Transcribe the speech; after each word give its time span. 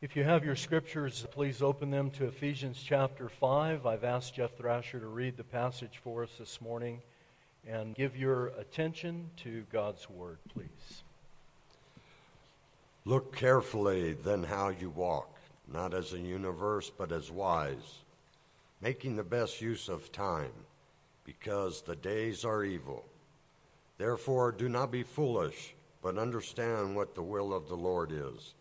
If 0.00 0.14
you 0.14 0.22
have 0.22 0.44
your 0.44 0.54
scriptures, 0.54 1.26
please 1.32 1.60
open 1.60 1.90
them 1.90 2.12
to 2.12 2.26
Ephesians 2.26 2.80
chapter 2.80 3.28
5. 3.28 3.84
I've 3.84 4.04
asked 4.04 4.36
Jeff 4.36 4.56
Thrasher 4.56 5.00
to 5.00 5.08
read 5.08 5.36
the 5.36 5.42
passage 5.42 6.00
for 6.04 6.22
us 6.22 6.30
this 6.38 6.60
morning 6.60 7.02
and 7.66 7.96
give 7.96 8.16
your 8.16 8.52
attention 8.60 9.28
to 9.38 9.64
God's 9.72 10.08
word, 10.08 10.38
please. 10.54 11.02
Look 13.04 13.34
carefully 13.34 14.12
then 14.12 14.44
how 14.44 14.68
you 14.68 14.90
walk, 14.90 15.36
not 15.66 15.92
as 15.92 16.12
a 16.12 16.20
universe, 16.20 16.92
but 16.96 17.10
as 17.10 17.32
wise, 17.32 18.04
making 18.80 19.16
the 19.16 19.24
best 19.24 19.60
use 19.60 19.88
of 19.88 20.12
time, 20.12 20.52
because 21.24 21.82
the 21.82 21.96
days 21.96 22.44
are 22.44 22.62
evil. 22.62 23.04
Therefore, 23.96 24.52
do 24.52 24.68
not 24.68 24.92
be 24.92 25.02
foolish, 25.02 25.74
but 26.02 26.18
understand 26.18 26.94
what 26.94 27.16
the 27.16 27.22
will 27.24 27.52
of 27.52 27.68
the 27.68 27.76
Lord 27.76 28.12
is. 28.12 28.54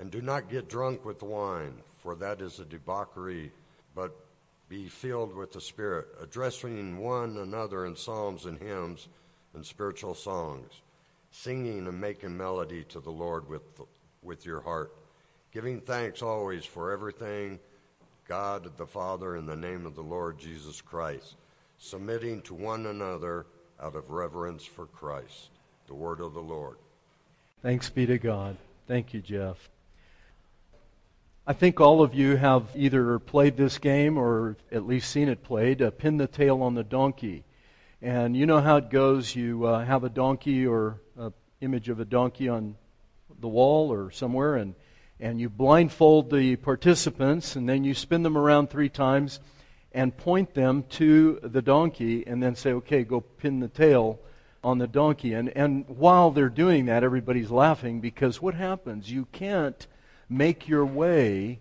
And 0.00 0.10
do 0.10 0.22
not 0.22 0.48
get 0.48 0.70
drunk 0.70 1.04
with 1.04 1.22
wine, 1.22 1.74
for 1.98 2.14
that 2.14 2.40
is 2.40 2.58
a 2.58 2.64
debauchery, 2.64 3.52
but 3.94 4.16
be 4.66 4.88
filled 4.88 5.36
with 5.36 5.52
the 5.52 5.60
Spirit, 5.60 6.06
addressing 6.22 6.96
one 6.96 7.36
another 7.36 7.84
in 7.84 7.94
psalms 7.94 8.46
and 8.46 8.58
hymns 8.58 9.08
and 9.52 9.66
spiritual 9.66 10.14
songs, 10.14 10.80
singing 11.30 11.86
and 11.86 12.00
making 12.00 12.34
melody 12.34 12.82
to 12.84 13.00
the 13.00 13.10
Lord 13.10 13.46
with, 13.46 13.60
with 14.22 14.46
your 14.46 14.62
heart, 14.62 14.96
giving 15.52 15.82
thanks 15.82 16.22
always 16.22 16.64
for 16.64 16.92
everything, 16.92 17.58
God 18.26 18.78
the 18.78 18.86
Father, 18.86 19.36
in 19.36 19.44
the 19.44 19.54
name 19.54 19.84
of 19.84 19.96
the 19.96 20.02
Lord 20.02 20.38
Jesus 20.38 20.80
Christ, 20.80 21.36
submitting 21.76 22.40
to 22.42 22.54
one 22.54 22.86
another 22.86 23.44
out 23.78 23.96
of 23.96 24.08
reverence 24.08 24.64
for 24.64 24.86
Christ. 24.86 25.50
The 25.88 25.94
word 25.94 26.20
of 26.20 26.32
the 26.32 26.40
Lord. 26.40 26.76
Thanks 27.60 27.90
be 27.90 28.06
to 28.06 28.16
God. 28.16 28.56
Thank 28.86 29.12
you, 29.12 29.20
Jeff. 29.20 29.68
I 31.46 31.54
think 31.54 31.80
all 31.80 32.02
of 32.02 32.14
you 32.14 32.36
have 32.36 32.68
either 32.76 33.18
played 33.18 33.56
this 33.56 33.78
game 33.78 34.18
or 34.18 34.56
at 34.70 34.86
least 34.86 35.10
seen 35.10 35.28
it 35.28 35.42
played. 35.42 35.80
Uh, 35.80 35.90
pin 35.90 36.18
the 36.18 36.26
tail 36.26 36.62
on 36.62 36.74
the 36.74 36.84
donkey. 36.84 37.44
And 38.02 38.36
you 38.36 38.44
know 38.46 38.60
how 38.60 38.76
it 38.76 38.90
goes. 38.90 39.34
You 39.34 39.64
uh, 39.64 39.84
have 39.84 40.04
a 40.04 40.10
donkey 40.10 40.66
or 40.66 41.00
an 41.16 41.32
image 41.60 41.88
of 41.88 41.98
a 41.98 42.04
donkey 42.04 42.48
on 42.48 42.76
the 43.40 43.48
wall 43.48 43.90
or 43.90 44.10
somewhere, 44.10 44.56
and, 44.56 44.74
and 45.18 45.40
you 45.40 45.48
blindfold 45.48 46.30
the 46.30 46.56
participants, 46.56 47.56
and 47.56 47.66
then 47.66 47.84
you 47.84 47.94
spin 47.94 48.22
them 48.22 48.36
around 48.36 48.68
three 48.68 48.90
times 48.90 49.40
and 49.92 50.16
point 50.16 50.52
them 50.54 50.84
to 50.90 51.40
the 51.42 51.62
donkey, 51.62 52.24
and 52.26 52.42
then 52.42 52.54
say, 52.54 52.72
okay, 52.72 53.02
go 53.02 53.20
pin 53.20 53.60
the 53.60 53.68
tail 53.68 54.20
on 54.62 54.78
the 54.78 54.86
donkey. 54.86 55.32
And, 55.32 55.48
and 55.56 55.88
while 55.88 56.30
they're 56.30 56.48
doing 56.48 56.86
that, 56.86 57.02
everybody's 57.02 57.50
laughing 57.50 58.00
because 58.00 58.42
what 58.42 58.54
happens? 58.54 59.10
You 59.10 59.26
can't 59.32 59.86
make 60.30 60.68
your 60.68 60.86
way, 60.86 61.58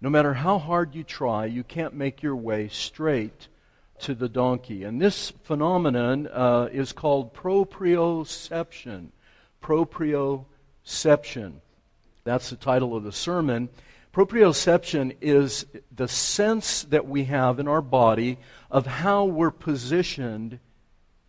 no 0.00 0.08
matter 0.08 0.32
how 0.32 0.58
hard 0.58 0.94
you 0.94 1.02
try, 1.02 1.44
you 1.44 1.64
can't 1.64 1.92
make 1.92 2.22
your 2.22 2.36
way 2.36 2.68
straight 2.68 3.48
to 3.98 4.14
the 4.14 4.28
donkey. 4.28 4.84
And 4.84 5.02
this 5.02 5.32
phenomenon 5.42 6.28
uh, 6.28 6.68
is 6.72 6.92
called 6.92 7.34
proprioception. 7.34 9.08
Proprioception. 9.62 11.54
That's 12.24 12.50
the 12.50 12.56
title 12.56 12.96
of 12.96 13.02
the 13.02 13.12
sermon. 13.12 13.68
Proprioception 14.14 15.16
is 15.20 15.66
the 15.94 16.08
sense 16.08 16.84
that 16.84 17.06
we 17.06 17.24
have 17.24 17.58
in 17.58 17.68
our 17.68 17.82
body 17.82 18.38
of 18.70 18.86
how 18.86 19.24
we're 19.24 19.50
positioned 19.50 20.60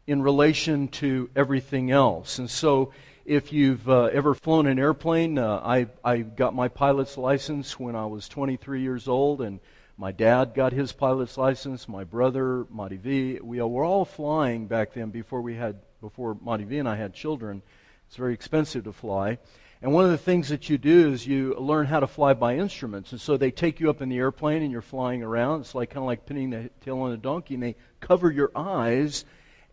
in 0.08 0.22
relation 0.22 0.88
to 0.88 1.30
everything 1.36 1.92
else. 1.92 2.40
And 2.40 2.50
so 2.50 2.92
if 3.32 3.54
you've 3.54 3.88
uh, 3.88 4.10
ever 4.12 4.34
flown 4.34 4.68
an 4.68 4.78
airplane, 4.78 5.38
uh, 5.38 5.62
I, 5.64 5.88
I 6.04 6.18
got 6.18 6.54
my 6.54 6.68
pilot's 6.68 7.18
license 7.18 7.80
when 7.80 7.96
I 7.96 8.06
was 8.06 8.28
23 8.28 8.82
years 8.82 9.08
old, 9.08 9.40
and 9.40 9.62
my 9.98 10.12
dad 10.12 10.54
got 10.54 10.74
his 10.74 10.92
pilot's 10.92 11.38
license. 11.38 11.88
My 11.88 12.04
brother, 12.04 12.66
Monty 12.70 12.98
V, 12.98 13.40
we 13.42 13.62
were 13.62 13.86
all 13.86 14.04
flying 14.04 14.68
back 14.68 14.94
then 14.94 15.12
before 15.12 15.42
we 15.42 15.56
had 15.56 15.78
before 16.02 16.36
Monty 16.42 16.66
V 16.66 16.80
and 16.80 16.90
I 16.90 16.98
had 16.98 17.14
children. 17.14 17.62
It's 18.06 18.18
very 18.18 18.34
expensive 18.34 18.84
to 18.84 18.92
fly. 18.92 19.38
And 19.82 19.94
one 19.94 20.04
of 20.04 20.12
the 20.12 20.18
things 20.18 20.50
that 20.50 20.70
you 20.70 20.78
do 20.78 21.14
is 21.14 21.26
you 21.26 21.56
learn 21.56 21.86
how 21.86 22.02
to 22.02 22.08
fly 22.08 22.34
by 22.34 22.58
instruments. 22.58 23.14
And 23.14 23.22
so 23.22 23.38
they 23.38 23.50
take 23.50 23.80
you 23.80 23.90
up 23.90 24.02
in 24.02 24.10
the 24.10 24.18
airplane 24.18 24.62
and 24.62 24.74
you're 24.74 24.82
flying 24.82 25.24
around. 25.24 25.62
It's 25.62 25.74
like 25.74 25.92
kind 25.92 26.04
of 26.04 26.08
like 26.08 26.26
pinning 26.26 26.50
the 26.50 26.70
tail 26.82 27.00
on 27.00 27.14
a 27.14 27.18
donkey, 27.18 27.54
and 27.54 27.64
they 27.64 27.78
cover 28.02 28.30
your 28.30 28.52
eyes 28.58 29.24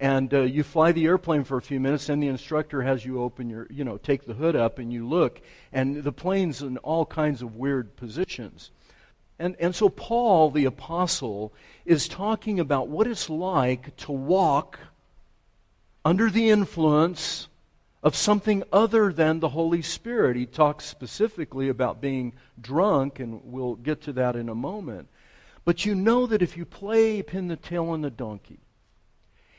and 0.00 0.32
uh, 0.32 0.40
you 0.42 0.62
fly 0.62 0.92
the 0.92 1.06
airplane 1.06 1.44
for 1.44 1.56
a 1.56 1.62
few 1.62 1.80
minutes 1.80 2.08
and 2.08 2.22
the 2.22 2.28
instructor 2.28 2.82
has 2.82 3.04
you 3.04 3.20
open 3.20 3.50
your 3.50 3.66
you 3.70 3.84
know 3.84 3.96
take 3.96 4.24
the 4.24 4.34
hood 4.34 4.54
up 4.54 4.78
and 4.78 4.92
you 4.92 5.06
look 5.06 5.40
and 5.72 6.02
the 6.04 6.12
plane's 6.12 6.62
in 6.62 6.76
all 6.78 7.04
kinds 7.04 7.42
of 7.42 7.56
weird 7.56 7.96
positions. 7.96 8.70
And 9.38 9.56
and 9.58 9.74
so 9.74 9.88
paul 9.88 10.50
the 10.50 10.64
apostle 10.64 11.52
is 11.84 12.08
talking 12.08 12.60
about 12.60 12.88
what 12.88 13.06
it's 13.06 13.28
like 13.28 13.96
to 13.98 14.12
walk 14.12 14.78
under 16.04 16.30
the 16.30 16.50
influence 16.50 17.48
of 18.00 18.14
something 18.14 18.62
other 18.72 19.12
than 19.12 19.40
the 19.40 19.48
holy 19.48 19.82
spirit. 19.82 20.36
He 20.36 20.46
talks 20.46 20.84
specifically 20.84 21.68
about 21.68 22.00
being 22.00 22.34
drunk 22.60 23.18
and 23.18 23.40
we'll 23.44 23.74
get 23.74 24.00
to 24.02 24.12
that 24.12 24.36
in 24.36 24.48
a 24.48 24.54
moment. 24.54 25.08
But 25.64 25.84
you 25.84 25.96
know 25.96 26.26
that 26.28 26.40
if 26.40 26.56
you 26.56 26.64
play 26.64 27.20
pin 27.22 27.48
the 27.48 27.56
tail 27.56 27.88
on 27.88 28.02
the 28.02 28.10
donkey 28.10 28.60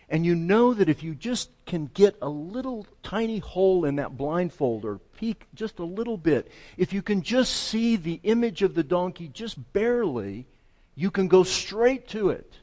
and 0.09 0.25
you 0.25 0.33
know 0.33 0.73
that 0.73 0.89
if 0.89 1.03
you 1.03 1.13
just 1.13 1.51
can 1.65 1.85
get 1.93 2.15
a 2.21 2.29
little 2.29 2.87
tiny 3.03 3.39
hole 3.39 3.85
in 3.85 3.97
that 3.97 4.17
blindfold 4.17 4.83
or 4.83 4.97
peek 4.97 5.45
just 5.53 5.77
a 5.77 5.85
little 5.85 6.17
bit, 6.17 6.49
if 6.77 6.91
you 6.93 7.01
can 7.03 7.21
just 7.21 7.53
see 7.53 7.95
the 7.95 8.19
image 8.23 8.63
of 8.63 8.73
the 8.73 8.83
donkey 8.83 9.27
just 9.27 9.71
barely, 9.71 10.47
you 10.95 11.11
can 11.11 11.27
go 11.27 11.43
straight 11.43 12.07
to 12.07 12.29
it. 12.29 12.55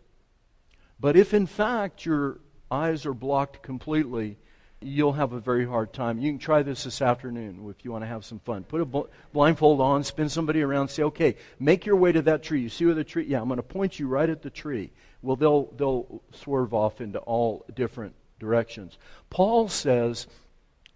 But 0.99 1.17
if 1.17 1.33
in 1.33 1.47
fact 1.47 2.05
your 2.05 2.41
eyes 2.69 3.07
are 3.07 3.15
blocked 3.15 3.63
completely, 3.63 4.39
you'll 4.81 5.13
have 5.13 5.33
a 5.33 5.41
very 5.41 5.67
hard 5.67 5.93
time. 5.93 6.19
You 6.19 6.33
can 6.33 6.41
try 6.41 6.63
this 6.63 6.83
this 6.83 7.01
afternoon 7.01 7.65
if 7.71 7.85
you 7.85 7.93
want 7.93 8.03
to 8.03 8.09
have 8.09 8.25
some 8.25 8.41
fun. 8.41 8.65
Put 8.65 8.81
a 8.81 9.05
blindfold 9.33 9.81
on, 9.81 10.03
spin 10.03 10.29
somebody 10.29 10.63
around, 10.63 10.89
say, 10.89 11.05
okay, 11.05 11.37
make 11.61 11.87
your 11.87 11.97
way 11.97 12.11
to 12.11 12.23
that 12.23 12.43
tree. 12.43 12.61
You 12.61 12.69
see 12.69 12.87
where 12.87 12.95
the 12.95 13.05
tree? 13.05 13.27
Yeah, 13.29 13.41
I'm 13.41 13.47
going 13.47 13.59
to 13.59 13.63
point 13.63 14.01
you 14.01 14.09
right 14.09 14.29
at 14.29 14.43
the 14.43 14.51
tree 14.51 14.91
well, 15.27 15.37
they'll, 15.37 15.65
they'll 15.77 16.23
swerve 16.33 16.73
off 16.73 17.01
into 17.01 17.19
all 17.19 17.65
different 17.75 18.15
directions. 18.39 18.97
Paul 19.29 19.69
says 19.69 20.29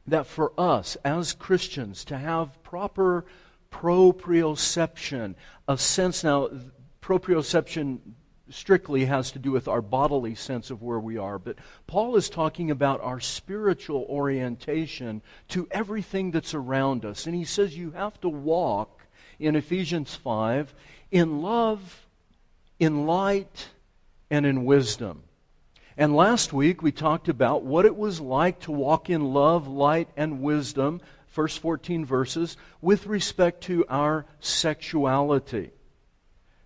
that 0.07 0.27
for 0.27 0.53
us 0.57 0.97
as 1.05 1.33
Christians 1.33 2.05
to 2.07 2.17
have 2.17 2.63
proper 2.63 3.25
proprioception, 3.73 5.35
a 5.69 5.77
sense 5.77 6.23
now, 6.23 6.49
proprioception 7.03 7.99
strictly 8.51 9.05
has 9.05 9.33
to 9.33 9.39
do 9.39 9.51
with 9.51 9.69
our 9.69 9.83
bodily 9.83 10.35
sense 10.35 10.71
of 10.71 10.83
where 10.83 10.99
we 10.99 11.17
are, 11.17 11.39
but 11.39 11.57
Paul 11.87 12.17
is 12.17 12.29
talking 12.29 12.71
about 12.71 13.01
our 13.01 13.21
spiritual 13.21 14.07
orientation 14.09 15.23
to 15.49 15.69
everything 15.71 16.31
that's 16.31 16.55
around 16.55 17.05
us. 17.05 17.27
And 17.27 17.35
he 17.35 17.45
says 17.45 17.77
you 17.77 17.93
have 17.93 18.21
to 18.21 18.29
walk 18.29 19.07
in 19.39 19.57
Ephesians 19.57 20.15
5 20.15 20.75
in 21.11 21.43
love, 21.43 22.07
in 22.79 23.07
light, 23.07 23.69
and 24.31 24.47
in 24.47 24.65
wisdom. 24.65 25.25
And 25.97 26.15
last 26.15 26.53
week 26.53 26.83
we 26.83 26.93
talked 26.93 27.29
about 27.29 27.65
what 27.65 27.85
it 27.85 27.97
was 27.97 28.21
like 28.21 28.61
to 28.61 28.73
walk 28.73 29.11
in 29.11 29.33
love, 29.33 29.67
light, 29.69 30.09
and 30.17 30.41
wisdom, 30.41 31.01
first 31.27 31.59
14 31.59 32.05
verses, 32.05 32.57
with 32.81 33.07
respect 33.07 33.63
to 33.65 33.85
our 33.89 34.27
sexuality. 34.41 35.71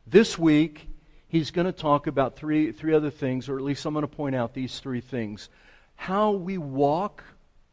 This 0.06 0.38
week, 0.38 0.88
he's 1.26 1.50
going 1.50 1.66
to 1.66 1.72
talk 1.72 2.06
about 2.06 2.36
three, 2.36 2.70
three 2.72 2.94
other 2.94 3.10
things, 3.10 3.48
or 3.48 3.56
at 3.56 3.64
least 3.64 3.84
I'm 3.86 3.94
going 3.94 4.02
to 4.02 4.08
point 4.08 4.36
out 4.36 4.54
these 4.54 4.78
three 4.78 5.00
things. 5.00 5.48
How 5.96 6.32
we 6.32 6.58
walk 6.58 7.24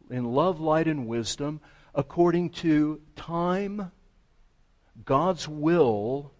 in 0.09 0.23
love, 0.33 0.59
light, 0.59 0.87
and 0.87 1.07
wisdom 1.07 1.59
according 1.93 2.49
to 2.49 3.01
time, 3.15 3.91
God's 5.03 5.47
will, 5.47 6.31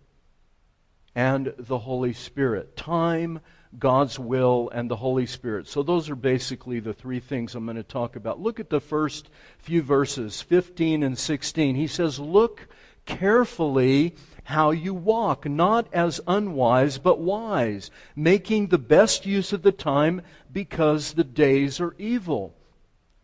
and 1.16 1.54
the 1.58 1.80
Holy 1.80 2.14
Spirit. 2.14 2.76
Time, 2.76 3.42
God's 3.78 4.18
will, 4.20 4.70
and 4.74 4.90
the 4.90 4.96
Holy 4.98 5.26
Spirit. 5.26 5.68
So 5.68 5.84
those 5.84 6.10
are 6.10 6.16
basically 6.16 6.80
the 6.80 6.94
three 6.94 7.20
things 7.20 7.56
I'm 7.56 7.66
going 7.66 7.78
to 7.78 7.84
talk 7.84 8.16
about. 8.16 8.40
Look 8.40 8.60
at 8.60 8.70
the 8.70 8.82
first 8.82 9.30
few 9.58 9.82
verses, 9.82 10.42
15 10.42 11.04
and 11.04 11.18
16. 11.18 11.76
He 11.76 11.88
says, 11.88 12.20
Look 12.20 12.68
carefully 13.06 14.16
how 14.46 14.72
you 14.72 14.94
walk, 14.94 15.48
not 15.48 15.88
as 15.94 16.20
unwise, 16.28 16.98
but 16.98 17.20
wise, 17.20 17.92
making 18.16 18.68
the 18.68 18.78
best 18.78 19.26
use 19.26 19.54
of 19.54 19.62
the 19.62 19.72
time 19.72 20.22
because 20.52 21.14
the 21.14 21.24
days 21.24 21.80
are 21.80 21.96
evil. 21.98 22.56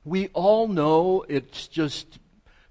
We 0.04 0.28
all 0.30 0.68
know 0.68 1.25
it's 1.28 1.68
just 1.68 2.19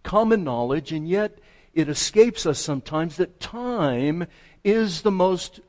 common 0.02 0.44
knowledge, 0.44 0.92
and 0.92 1.08
yet 1.08 1.38
it 1.74 1.88
escapes 1.88 2.46
us 2.46 2.58
sometimes 2.58 3.16
that 3.16 3.40
time 3.40 4.26
is 4.66 5.02
the 5.02 5.12
most 5.12 5.60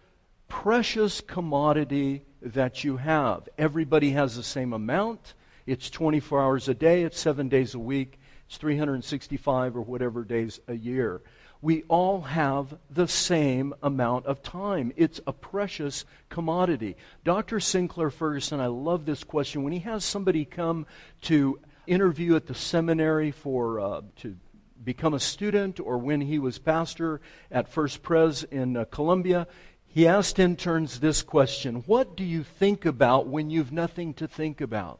precious 0.47 1.21
commodity 1.21 2.23
that 2.41 2.83
you 2.83 2.97
have. 2.97 3.47
Everybody 3.55 4.09
has 4.13 4.35
the 4.35 4.41
same 4.41 4.73
amount. 4.73 5.35
It's 5.67 5.91
24 5.91 6.41
hours 6.41 6.67
a 6.67 6.73
day, 6.73 7.03
it's 7.03 7.19
seven 7.19 7.47
days 7.47 7.75
a 7.75 7.79
week. 7.79 8.17
It's 8.47 8.57
365 8.57 9.75
or 9.75 9.81
whatever 9.81 10.23
days 10.23 10.59
a 10.67 10.73
year. 10.73 11.21
We 11.61 11.83
all 11.83 12.21
have 12.21 12.75
the 12.89 13.07
same 13.07 13.75
amount 13.83 14.25
of 14.25 14.41
time. 14.41 14.91
It's 14.95 15.21
a 15.27 15.33
precious 15.33 16.03
commodity. 16.29 16.97
Dr. 17.23 17.59
Sinclair 17.59 18.09
Ferguson, 18.09 18.59
I 18.59 18.67
love 18.67 19.05
this 19.05 19.23
question. 19.23 19.61
When 19.61 19.73
he 19.73 19.79
has 19.79 20.05
somebody 20.05 20.43
come 20.43 20.87
to 21.23 21.59
interview 21.85 22.35
at 22.35 22.47
the 22.47 22.55
seminary 22.55 23.29
for 23.29 23.79
uh, 23.79 24.01
to 24.17 24.37
become 24.83 25.13
a 25.13 25.19
student, 25.19 25.79
or 25.79 25.97
when 25.97 26.21
he 26.21 26.39
was 26.39 26.59
pastor 26.59 27.21
at 27.51 27.69
First 27.69 28.03
Pres 28.03 28.43
in 28.43 28.77
uh, 28.77 28.85
Columbia, 28.85 29.47
he 29.87 30.07
asked 30.07 30.37
interns 30.37 30.99
this 30.99 31.21
question 31.23 31.83
What 31.87 32.15
do 32.15 32.23
you 32.23 32.43
think 32.43 32.85
about 32.85 33.27
when 33.27 33.49
you've 33.49 33.71
nothing 33.71 34.13
to 34.15 34.27
think 34.27 34.61
about? 34.61 34.99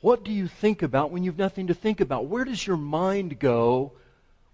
What 0.00 0.24
do 0.24 0.32
you 0.32 0.48
think 0.48 0.82
about 0.82 1.12
when 1.12 1.22
you've 1.22 1.38
nothing 1.38 1.68
to 1.68 1.74
think 1.74 2.00
about? 2.00 2.26
Where 2.26 2.44
does 2.44 2.66
your 2.66 2.76
mind 2.76 3.38
go 3.38 3.92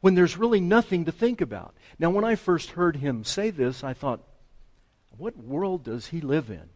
when 0.00 0.14
there's 0.14 0.36
really 0.36 0.60
nothing 0.60 1.06
to 1.06 1.12
think 1.12 1.40
about? 1.40 1.74
Now, 1.98 2.10
when 2.10 2.24
I 2.24 2.34
first 2.34 2.72
heard 2.72 2.96
him 2.96 3.24
say 3.24 3.48
this, 3.48 3.82
I 3.82 3.94
thought, 3.94 4.20
what 5.16 5.38
world 5.38 5.84
does 5.84 6.08
he 6.08 6.20
live 6.20 6.50
in? 6.50 6.68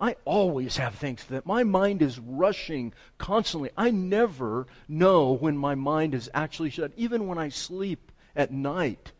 I 0.00 0.16
always 0.24 0.76
have 0.76 0.94
things 0.94 1.24
that 1.24 1.44
my 1.44 1.64
mind 1.64 2.02
is 2.02 2.18
rushing 2.18 2.92
constantly. 3.18 3.70
I 3.76 3.90
never 3.90 4.66
know 4.88 5.32
when 5.32 5.56
my 5.56 5.74
mind 5.74 6.14
is 6.14 6.30
actually 6.32 6.70
shut, 6.70 6.92
even 6.96 7.26
when 7.26 7.38
I 7.38 7.48
sleep 7.48 8.12
at 8.36 8.52
night. 8.52 9.12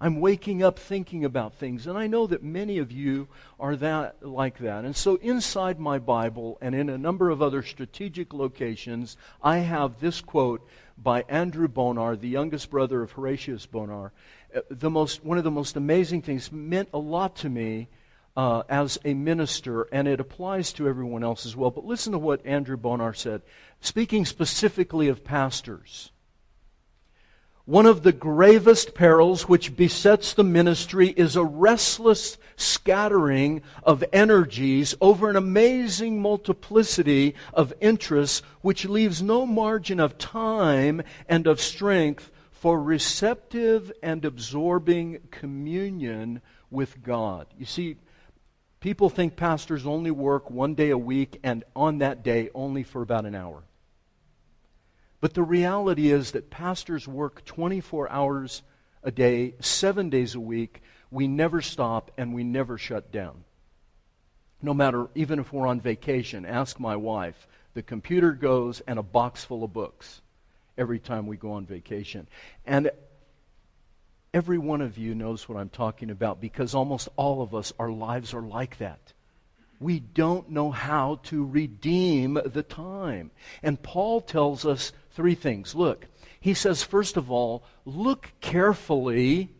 I'm 0.00 0.20
waking 0.20 0.64
up 0.64 0.80
thinking 0.80 1.24
about 1.24 1.54
things, 1.54 1.86
and 1.86 1.96
I 1.96 2.08
know 2.08 2.26
that 2.26 2.42
many 2.42 2.78
of 2.78 2.90
you 2.90 3.28
are 3.60 3.76
that 3.76 4.26
like 4.26 4.58
that. 4.58 4.84
And 4.84 4.96
so 4.96 5.14
inside 5.16 5.78
my 5.78 6.00
Bible 6.00 6.58
and 6.60 6.74
in 6.74 6.88
a 6.88 6.98
number 6.98 7.30
of 7.30 7.40
other 7.40 7.62
strategic 7.62 8.32
locations, 8.32 9.16
I 9.42 9.58
have 9.58 10.00
this 10.00 10.20
quote 10.20 10.66
by 10.98 11.24
Andrew 11.28 11.68
Bonar, 11.68 12.16
the 12.16 12.28
youngest 12.28 12.68
brother 12.68 13.02
of 13.02 13.12
Horatius 13.12 13.66
Bonar. 13.66 14.12
Uh, 14.54 14.60
the 14.70 14.90
most, 14.90 15.24
one 15.24 15.38
of 15.38 15.44
the 15.44 15.52
most 15.52 15.76
amazing 15.76 16.22
things 16.22 16.50
meant 16.50 16.88
a 16.92 16.98
lot 16.98 17.36
to 17.36 17.48
me 17.48 17.88
uh, 18.36 18.62
as 18.68 18.98
a 19.04 19.14
minister, 19.14 19.82
and 19.92 20.08
it 20.08 20.20
applies 20.20 20.72
to 20.74 20.88
everyone 20.88 21.22
else 21.22 21.44
as 21.44 21.56
well. 21.56 21.70
But 21.70 21.84
listen 21.84 22.12
to 22.12 22.18
what 22.18 22.44
Andrew 22.46 22.76
Bonar 22.76 23.14
said, 23.14 23.42
speaking 23.80 24.24
specifically 24.24 25.08
of 25.08 25.24
pastors. 25.24 26.10
One 27.64 27.86
of 27.86 28.02
the 28.02 28.12
gravest 28.12 28.92
perils 28.92 29.48
which 29.48 29.76
besets 29.76 30.34
the 30.34 30.42
ministry 30.42 31.10
is 31.10 31.36
a 31.36 31.44
restless 31.44 32.36
scattering 32.56 33.62
of 33.84 34.02
energies 34.12 34.96
over 35.00 35.30
an 35.30 35.36
amazing 35.36 36.20
multiplicity 36.20 37.36
of 37.54 37.72
interests, 37.80 38.42
which 38.62 38.84
leaves 38.84 39.22
no 39.22 39.46
margin 39.46 40.00
of 40.00 40.18
time 40.18 41.02
and 41.28 41.46
of 41.46 41.60
strength 41.60 42.32
for 42.50 42.82
receptive 42.82 43.92
and 44.02 44.24
absorbing 44.24 45.20
communion 45.30 46.40
with 46.68 47.00
God. 47.02 47.46
You 47.56 47.66
see, 47.66 47.96
People 48.82 49.08
think 49.08 49.36
pastors 49.36 49.86
only 49.86 50.10
work 50.10 50.50
one 50.50 50.74
day 50.74 50.90
a 50.90 50.98
week 50.98 51.38
and 51.44 51.62
on 51.76 51.98
that 51.98 52.24
day 52.24 52.50
only 52.52 52.82
for 52.82 53.00
about 53.00 53.26
an 53.26 53.34
hour. 53.36 53.62
But 55.20 55.34
the 55.34 55.44
reality 55.44 56.10
is 56.10 56.32
that 56.32 56.50
pastors 56.50 57.06
work 57.06 57.44
24 57.44 58.10
hours 58.10 58.62
a 59.04 59.12
day, 59.12 59.54
seven 59.60 60.10
days 60.10 60.34
a 60.34 60.40
week. 60.40 60.82
We 61.12 61.28
never 61.28 61.62
stop 61.62 62.10
and 62.18 62.34
we 62.34 62.42
never 62.42 62.76
shut 62.76 63.12
down. 63.12 63.44
No 64.60 64.74
matter, 64.74 65.06
even 65.14 65.38
if 65.38 65.52
we're 65.52 65.68
on 65.68 65.80
vacation, 65.80 66.44
ask 66.44 66.80
my 66.80 66.96
wife. 66.96 67.46
The 67.74 67.84
computer 67.84 68.32
goes 68.32 68.80
and 68.80 68.98
a 68.98 69.04
box 69.04 69.44
full 69.44 69.62
of 69.62 69.72
books 69.72 70.22
every 70.76 70.98
time 70.98 71.28
we 71.28 71.36
go 71.36 71.52
on 71.52 71.66
vacation. 71.66 72.26
And 72.66 72.90
Every 74.34 74.56
one 74.56 74.80
of 74.80 74.96
you 74.96 75.14
knows 75.14 75.46
what 75.46 75.58
I'm 75.58 75.68
talking 75.68 76.10
about 76.10 76.40
because 76.40 76.74
almost 76.74 77.08
all 77.16 77.42
of 77.42 77.54
us, 77.54 77.72
our 77.78 77.90
lives 77.90 78.32
are 78.32 78.42
like 78.42 78.78
that. 78.78 79.12
We 79.78 80.00
don't 80.00 80.50
know 80.50 80.70
how 80.70 81.20
to 81.24 81.44
redeem 81.44 82.38
the 82.44 82.62
time. 82.62 83.30
And 83.62 83.82
Paul 83.82 84.20
tells 84.20 84.64
us 84.64 84.92
three 85.10 85.34
things. 85.34 85.74
Look, 85.74 86.06
he 86.40 86.54
says, 86.54 86.82
first 86.82 87.16
of 87.16 87.30
all, 87.30 87.64
look 87.84 88.32
carefully 88.40 89.50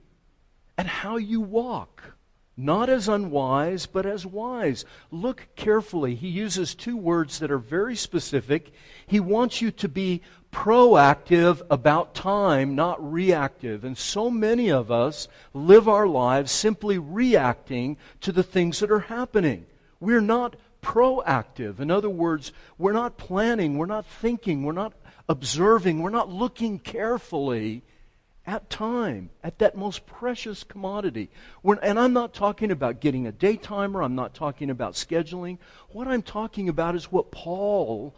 at 0.78 0.86
how 0.86 1.16
you 1.16 1.40
walk. 1.40 2.14
Not 2.56 2.88
as 2.88 3.08
unwise, 3.08 3.86
but 3.86 4.06
as 4.06 4.24
wise. 4.24 4.84
Look 5.10 5.48
carefully. 5.56 6.14
He 6.14 6.28
uses 6.28 6.74
two 6.74 6.96
words 6.96 7.38
that 7.38 7.50
are 7.50 7.58
very 7.58 7.96
specific. 7.96 8.72
He 9.06 9.20
wants 9.20 9.60
you 9.60 9.70
to 9.72 9.88
be 9.88 10.22
proactive 10.52 11.62
about 11.70 12.14
time, 12.14 12.74
not 12.74 13.12
reactive. 13.12 13.84
And 13.84 13.96
so 13.96 14.30
many 14.30 14.70
of 14.70 14.92
us 14.92 15.26
live 15.54 15.88
our 15.88 16.06
lives 16.06 16.52
simply 16.52 16.98
reacting 16.98 17.96
to 18.20 18.30
the 18.30 18.42
things 18.42 18.78
that 18.80 18.90
are 18.90 19.00
happening. 19.00 19.66
We're 19.98 20.20
not 20.20 20.56
proactive. 20.82 21.80
In 21.80 21.90
other 21.90 22.10
words, 22.10 22.52
we're 22.76 22.92
not 22.92 23.16
planning, 23.16 23.78
we're 23.78 23.86
not 23.86 24.04
thinking, 24.06 24.64
we're 24.64 24.72
not 24.72 24.92
observing, 25.28 26.00
we're 26.00 26.10
not 26.10 26.28
looking 26.28 26.78
carefully 26.78 27.82
at 28.44 28.68
time, 28.68 29.30
at 29.44 29.60
that 29.60 29.76
most 29.76 30.04
precious 30.04 30.64
commodity. 30.64 31.30
And 31.64 31.98
I'm 31.98 32.12
not 32.12 32.34
talking 32.34 32.72
about 32.72 33.00
getting 33.00 33.26
a 33.26 33.32
day 33.32 33.56
timer, 33.56 34.02
I'm 34.02 34.16
not 34.16 34.34
talking 34.34 34.68
about 34.68 34.94
scheduling. 34.94 35.58
What 35.90 36.08
I'm 36.08 36.22
talking 36.22 36.68
about 36.68 36.96
is 36.96 37.10
what 37.10 37.30
Paul 37.30 38.14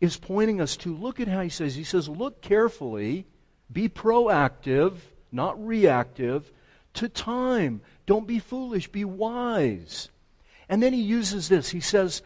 is 0.00 0.16
pointing 0.16 0.60
us 0.60 0.76
to. 0.78 0.94
Look 0.94 1.20
at 1.20 1.28
how 1.28 1.42
he 1.42 1.48
says. 1.48 1.74
He 1.74 1.84
says, 1.84 2.08
Look 2.08 2.40
carefully, 2.42 3.26
be 3.72 3.88
proactive, 3.88 4.94
not 5.32 5.64
reactive, 5.64 6.52
to 6.94 7.08
time. 7.08 7.80
Don't 8.06 8.26
be 8.26 8.38
foolish, 8.38 8.88
be 8.88 9.04
wise. 9.04 10.08
And 10.68 10.82
then 10.82 10.92
he 10.92 11.02
uses 11.02 11.48
this. 11.48 11.70
He 11.70 11.80
says, 11.80 12.22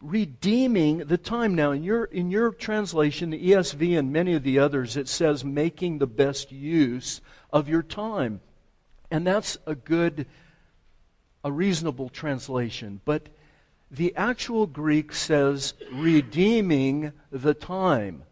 redeeming 0.00 0.98
the 0.98 1.18
time. 1.18 1.54
Now, 1.54 1.72
in 1.72 1.82
your, 1.82 2.04
in 2.04 2.30
your 2.30 2.52
translation, 2.52 3.30
the 3.30 3.50
ESV 3.50 3.98
and 3.98 4.12
many 4.12 4.34
of 4.34 4.42
the 4.42 4.58
others, 4.58 4.96
it 4.96 5.08
says 5.08 5.44
making 5.44 5.98
the 5.98 6.06
best 6.06 6.50
use 6.50 7.20
of 7.52 7.68
your 7.68 7.82
time. 7.82 8.40
And 9.10 9.26
that's 9.26 9.58
a 9.66 9.74
good, 9.74 10.26
a 11.44 11.52
reasonable 11.52 12.08
translation. 12.08 13.00
But 13.04 13.28
the 13.90 14.14
actual 14.16 14.66
Greek 14.66 15.12
says 15.12 15.74
redeeming 15.92 17.12
the 17.30 17.54
time. 17.54 18.22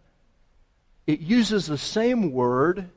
It 1.06 1.20
uses 1.20 1.66
the 1.66 1.78
same 1.78 2.32
word 2.32 2.90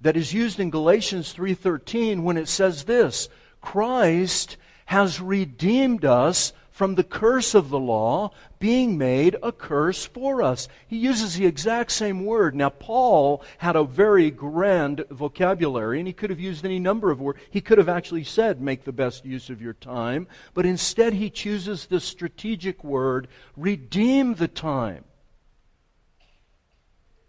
that 0.00 0.16
is 0.16 0.32
used 0.32 0.60
in 0.60 0.70
Galatians 0.70 1.32
3:13 1.32 2.22
when 2.22 2.36
it 2.36 2.48
says 2.48 2.84
this, 2.84 3.28
Christ 3.60 4.56
has 4.86 5.20
redeemed 5.20 6.04
us 6.04 6.52
from 6.78 6.94
the 6.94 7.02
curse 7.02 7.56
of 7.56 7.70
the 7.70 7.78
law 7.78 8.30
being 8.60 8.96
made 8.96 9.34
a 9.42 9.50
curse 9.50 10.06
for 10.06 10.40
us. 10.40 10.68
He 10.86 10.96
uses 10.96 11.34
the 11.34 11.44
exact 11.44 11.90
same 11.90 12.24
word. 12.24 12.54
Now, 12.54 12.68
Paul 12.68 13.42
had 13.58 13.74
a 13.74 13.82
very 13.82 14.30
grand 14.30 15.04
vocabulary, 15.10 15.98
and 15.98 16.06
he 16.06 16.12
could 16.12 16.30
have 16.30 16.38
used 16.38 16.64
any 16.64 16.78
number 16.78 17.10
of 17.10 17.20
words. 17.20 17.40
He 17.50 17.60
could 17.60 17.78
have 17.78 17.88
actually 17.88 18.22
said, 18.22 18.60
make 18.60 18.84
the 18.84 18.92
best 18.92 19.24
use 19.24 19.50
of 19.50 19.60
your 19.60 19.72
time, 19.72 20.28
but 20.54 20.66
instead 20.66 21.14
he 21.14 21.30
chooses 21.30 21.86
the 21.86 21.98
strategic 21.98 22.84
word, 22.84 23.26
redeem 23.56 24.36
the 24.36 24.46
time. 24.46 25.02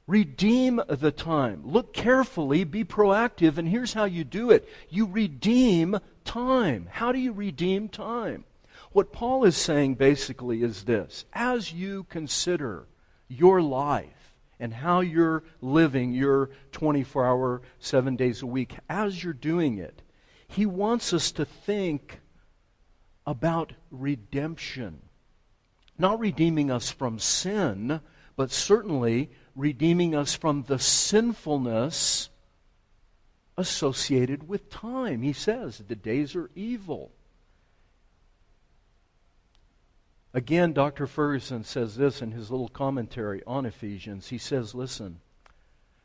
Redeem 0.06 0.80
the 0.88 1.12
time. 1.12 1.64
Look 1.66 1.92
carefully, 1.92 2.66
be 2.66 2.86
proactive, 2.86 3.58
and 3.58 3.68
here's 3.68 3.94
how 3.94 4.06
you 4.06 4.24
do 4.24 4.52
it 4.52 4.70
you 4.92 5.08
redeem 5.08 5.98
time. 6.24 6.88
How 6.92 7.12
do 7.12 7.18
you 7.18 7.32
redeem 7.34 7.90
time? 7.90 8.46
What 8.92 9.12
Paul 9.12 9.44
is 9.46 9.56
saying 9.56 9.96
basically 9.96 10.64
is 10.64 10.84
this 10.84 11.26
as 11.34 11.72
you 11.72 12.06
consider 12.06 12.88
your 13.28 13.62
life 13.62 14.34
and 14.60 14.74
how 14.74 15.00
you're 15.00 15.44
living 15.62 16.14
your 16.14 16.50
24 16.72 17.26
hour, 17.26 17.62
seven 17.80 18.16
days 18.16 18.42
a 18.42 18.48
week, 18.48 18.76
as 18.90 19.24
you're 19.24 19.34
doing 19.34 19.78
it, 19.78 20.02
he 20.48 20.66
wants 20.66 21.14
us 21.14 21.32
to 21.34 21.46
think 21.46 22.20
about 23.26 23.74
redemption. 23.92 25.02
Not 25.98 26.20
redeeming 26.20 26.72
us 26.72 26.90
from 26.90 27.20
sin, 27.20 28.02
but 28.36 28.52
certainly 28.52 29.30
redeeming 29.56 30.16
us 30.16 30.34
from 30.34 30.64
the 30.64 30.80
sinfulness 30.80 32.30
associated 33.58 34.48
with 34.48 34.70
time. 34.70 35.22
He 35.22 35.34
says 35.34 35.84
the 35.88 35.96
days 35.96 36.36
are 36.36 36.50
evil. 36.56 37.12
Again, 40.34 40.74
Dr. 40.74 41.08
Ferguson 41.08 41.64
says 41.64 41.96
this 41.96 42.22
in 42.22 42.32
his 42.32 42.52
little 42.52 42.70
commentary 42.70 43.42
on 43.48 43.66
Ephesians. 43.66 44.30
He 44.30 44.38
says, 44.38 44.76
Listen, 44.76 45.22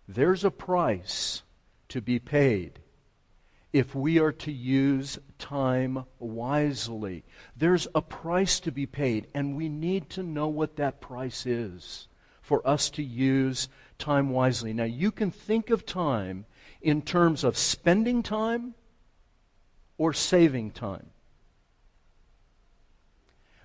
there's 0.09 0.45
a 0.45 0.51
price 0.51 1.43
to 1.91 2.01
be 2.01 2.19
paid 2.19 2.81
if 3.73 3.95
we 3.95 4.21
are 4.21 4.33
to 4.33 4.53
use 4.53 5.19
time 5.39 6.05
wisely. 6.19 7.25
There's 7.57 7.89
a 7.95 8.01
price 8.01 8.61
to 8.61 8.71
be 8.73 8.87
paid, 8.87 9.27
and 9.35 9.57
we 9.57 9.69
need 9.69 10.09
to 10.11 10.23
know 10.23 10.49
what 10.49 10.77
that 10.77 11.01
price 11.01 11.45
is. 11.45 12.09
for 12.41 12.67
us 12.69 12.91
to 12.91 13.03
use 13.03 13.71
time 13.99 14.29
wisely. 14.29 14.75
Now, 14.75 14.85
you 14.85 15.11
can 15.11 15.31
think 15.31 15.71
of 15.71 15.87
time 15.87 16.45
in 16.83 17.01
terms 17.01 17.43
of 17.43 17.57
spending 17.57 18.23
time 18.23 18.75
or 19.97 20.13
saving 20.13 20.73
time. 20.73 21.09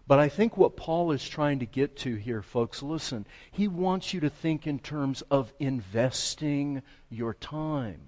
But 0.09 0.17
I 0.17 0.27
think 0.27 0.57
what 0.57 0.75
Paul 0.75 1.11
is 1.11 1.29
trying 1.29 1.59
to 1.59 1.67
get 1.67 1.95
to 1.97 2.15
here, 2.15 2.41
folks, 2.41 2.81
listen, 2.81 3.27
he 3.51 3.67
wants 3.67 4.11
you 4.11 4.19
to 4.21 4.29
think 4.31 4.65
in 4.65 4.79
terms 4.79 5.21
of 5.29 5.53
investing 5.59 6.81
your 7.11 7.35
time, 7.35 8.07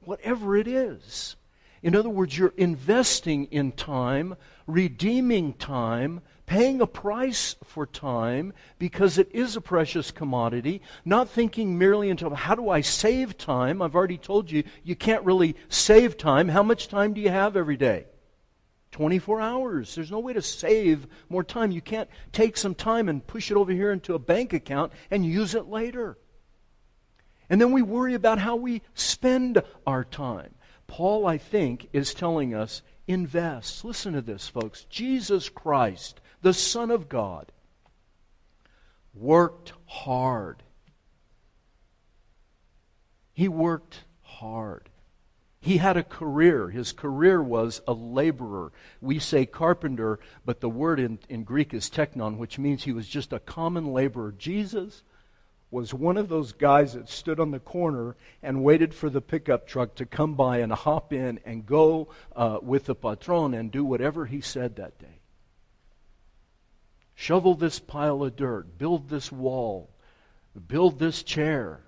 whatever 0.00 0.56
it 0.56 0.66
is. 0.66 1.36
In 1.82 1.94
other 1.94 2.08
words, 2.08 2.38
you're 2.38 2.54
investing 2.56 3.44
in 3.50 3.72
time, 3.72 4.34
redeeming 4.66 5.52
time, 5.52 6.22
paying 6.46 6.80
a 6.80 6.86
price 6.86 7.54
for 7.64 7.84
time 7.84 8.54
because 8.78 9.18
it 9.18 9.28
is 9.30 9.56
a 9.56 9.60
precious 9.60 10.10
commodity, 10.10 10.80
not 11.04 11.28
thinking 11.28 11.76
merely 11.76 12.08
into 12.08 12.34
how 12.34 12.54
do 12.54 12.70
I 12.70 12.80
save 12.80 13.36
time? 13.36 13.82
I've 13.82 13.94
already 13.94 14.16
told 14.16 14.50
you, 14.50 14.64
you 14.82 14.96
can't 14.96 15.26
really 15.26 15.54
save 15.68 16.16
time. 16.16 16.48
How 16.48 16.62
much 16.62 16.88
time 16.88 17.12
do 17.12 17.20
you 17.20 17.28
have 17.28 17.58
every 17.58 17.76
day? 17.76 18.06
24 18.92 19.40
hours. 19.40 19.94
There's 19.94 20.10
no 20.10 20.18
way 20.18 20.32
to 20.32 20.42
save 20.42 21.06
more 21.28 21.44
time. 21.44 21.70
You 21.70 21.80
can't 21.80 22.08
take 22.32 22.56
some 22.56 22.74
time 22.74 23.08
and 23.08 23.26
push 23.26 23.50
it 23.50 23.56
over 23.56 23.72
here 23.72 23.92
into 23.92 24.14
a 24.14 24.18
bank 24.18 24.52
account 24.52 24.92
and 25.10 25.24
use 25.24 25.54
it 25.54 25.66
later. 25.66 26.18
And 27.48 27.60
then 27.60 27.72
we 27.72 27.82
worry 27.82 28.14
about 28.14 28.38
how 28.38 28.56
we 28.56 28.82
spend 28.94 29.62
our 29.86 30.04
time. 30.04 30.54
Paul, 30.86 31.26
I 31.26 31.38
think, 31.38 31.88
is 31.92 32.14
telling 32.14 32.54
us 32.54 32.82
invest. 33.06 33.84
Listen 33.84 34.14
to 34.14 34.22
this, 34.22 34.48
folks. 34.48 34.84
Jesus 34.84 35.48
Christ, 35.48 36.20
the 36.42 36.52
Son 36.52 36.90
of 36.90 37.08
God, 37.08 37.52
worked 39.14 39.72
hard. 39.86 40.62
He 43.32 43.48
worked 43.48 44.04
hard. 44.22 44.89
He 45.60 45.76
had 45.76 45.98
a 45.98 46.02
career. 46.02 46.70
His 46.70 46.92
career 46.92 47.42
was 47.42 47.82
a 47.86 47.92
laborer. 47.92 48.72
We 49.00 49.18
say 49.18 49.44
carpenter, 49.44 50.18
but 50.44 50.60
the 50.60 50.70
word 50.70 50.98
in, 50.98 51.18
in 51.28 51.44
Greek 51.44 51.74
is 51.74 51.90
tekton, 51.90 52.38
which 52.38 52.58
means 52.58 52.84
he 52.84 52.92
was 52.92 53.06
just 53.06 53.32
a 53.32 53.40
common 53.40 53.92
laborer. 53.92 54.32
Jesus 54.32 55.02
was 55.70 55.94
one 55.94 56.16
of 56.16 56.28
those 56.28 56.52
guys 56.52 56.94
that 56.94 57.08
stood 57.08 57.38
on 57.38 57.50
the 57.50 57.60
corner 57.60 58.16
and 58.42 58.64
waited 58.64 58.94
for 58.94 59.10
the 59.10 59.20
pickup 59.20 59.66
truck 59.66 59.94
to 59.96 60.06
come 60.06 60.34
by 60.34 60.58
and 60.58 60.72
hop 60.72 61.12
in 61.12 61.38
and 61.44 61.66
go 61.66 62.08
uh, 62.34 62.58
with 62.62 62.86
the 62.86 62.94
patron 62.94 63.54
and 63.54 63.70
do 63.70 63.84
whatever 63.84 64.26
he 64.26 64.40
said 64.40 64.76
that 64.76 64.98
day. 64.98 65.20
Shovel 67.14 67.54
this 67.54 67.78
pile 67.78 68.24
of 68.24 68.34
dirt, 68.34 68.78
build 68.78 69.10
this 69.10 69.30
wall, 69.30 69.90
build 70.66 70.98
this 70.98 71.22
chair. 71.22 71.82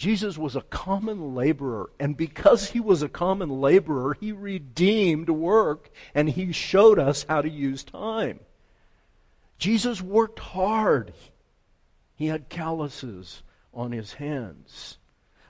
Jesus 0.00 0.38
was 0.38 0.56
a 0.56 0.62
common 0.62 1.34
laborer, 1.34 1.90
and 2.00 2.16
because 2.16 2.70
he 2.70 2.80
was 2.80 3.02
a 3.02 3.08
common 3.08 3.60
laborer, 3.60 4.16
he 4.18 4.32
redeemed 4.32 5.28
work 5.28 5.90
and 6.14 6.30
he 6.30 6.52
showed 6.52 6.98
us 6.98 7.26
how 7.28 7.42
to 7.42 7.50
use 7.50 7.84
time. 7.84 8.40
Jesus 9.58 10.00
worked 10.00 10.38
hard. 10.38 11.12
He 12.14 12.28
had 12.28 12.48
calluses 12.48 13.42
on 13.74 13.92
his 13.92 14.14
hands. 14.14 14.96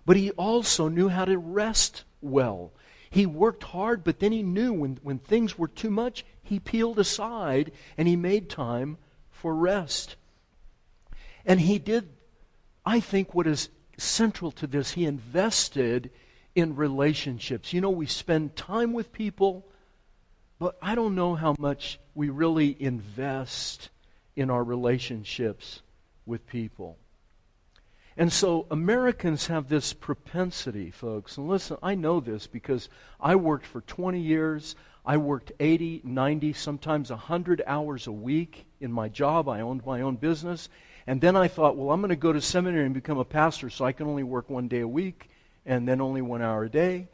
But 0.04 0.16
he 0.16 0.32
also 0.32 0.88
knew 0.88 1.10
how 1.10 1.26
to 1.26 1.38
rest 1.38 2.02
well. 2.20 2.72
He 3.08 3.26
worked 3.26 3.62
hard, 3.62 4.02
but 4.02 4.18
then 4.18 4.32
he 4.32 4.42
knew 4.42 4.72
when, 4.72 4.98
when 5.04 5.20
things 5.20 5.56
were 5.56 5.68
too 5.68 5.90
much, 5.90 6.26
he 6.42 6.58
peeled 6.58 6.98
aside 6.98 7.70
and 7.96 8.08
he 8.08 8.16
made 8.16 8.50
time 8.50 8.98
for 9.30 9.54
rest. 9.54 10.16
And 11.46 11.60
he 11.60 11.78
did, 11.78 12.08
I 12.84 12.98
think, 12.98 13.32
what 13.32 13.46
is 13.46 13.68
central 14.00 14.50
to 14.52 14.66
this. 14.66 14.92
He 14.92 15.04
invested 15.04 16.10
in 16.54 16.76
relationships. 16.76 17.72
You 17.72 17.80
know, 17.80 17.90
we 17.90 18.06
spend 18.06 18.56
time 18.56 18.92
with 18.92 19.12
people, 19.12 19.66
but 20.58 20.76
I 20.82 20.94
don't 20.94 21.14
know 21.14 21.34
how 21.34 21.54
much 21.58 21.98
we 22.14 22.28
really 22.28 22.76
invest 22.80 23.90
in 24.36 24.50
our 24.50 24.64
relationships 24.64 25.82
with 26.26 26.46
people. 26.46 26.98
And 28.16 28.32
so 28.32 28.66
Americans 28.70 29.46
have 29.46 29.68
this 29.68 29.92
propensity, 29.92 30.90
folks. 30.90 31.38
And 31.38 31.48
listen, 31.48 31.76
I 31.82 31.94
know 31.94 32.20
this 32.20 32.46
because 32.46 32.88
I 33.20 33.36
worked 33.36 33.66
for 33.66 33.80
20 33.82 34.20
years. 34.20 34.74
I 35.06 35.16
worked 35.16 35.52
80, 35.58 36.02
90, 36.04 36.52
sometimes 36.52 37.10
100 37.10 37.62
hours 37.66 38.06
a 38.06 38.12
week 38.12 38.66
in 38.80 38.92
my 38.92 39.08
job. 39.08 39.48
I 39.48 39.60
owned 39.60 39.86
my 39.86 40.02
own 40.02 40.16
business. 40.16 40.68
And 41.06 41.20
then 41.20 41.36
I 41.36 41.48
thought, 41.48 41.76
well, 41.76 41.90
I'm 41.90 42.00
going 42.00 42.10
to 42.10 42.16
go 42.16 42.32
to 42.32 42.40
seminary 42.40 42.84
and 42.84 42.94
become 42.94 43.18
a 43.18 43.24
pastor 43.24 43.70
so 43.70 43.84
I 43.84 43.92
can 43.92 44.06
only 44.06 44.22
work 44.22 44.50
one 44.50 44.68
day 44.68 44.80
a 44.80 44.88
week 44.88 45.30
and 45.66 45.88
then 45.88 46.00
only 46.00 46.22
one 46.22 46.42
hour 46.42 46.64
a 46.64 46.70
day. 46.70 47.08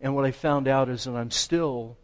And 0.00 0.14
what 0.14 0.24
I 0.24 0.30
found 0.30 0.68
out 0.68 0.88
is 0.88 1.04
that 1.04 1.14
I'm 1.14 1.30
still 1.30 1.98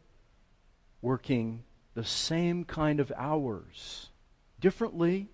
working 1.02 1.64
the 1.94 2.04
same 2.04 2.64
kind 2.64 3.00
of 3.00 3.12
hours 3.16 4.10
differently 4.60 5.28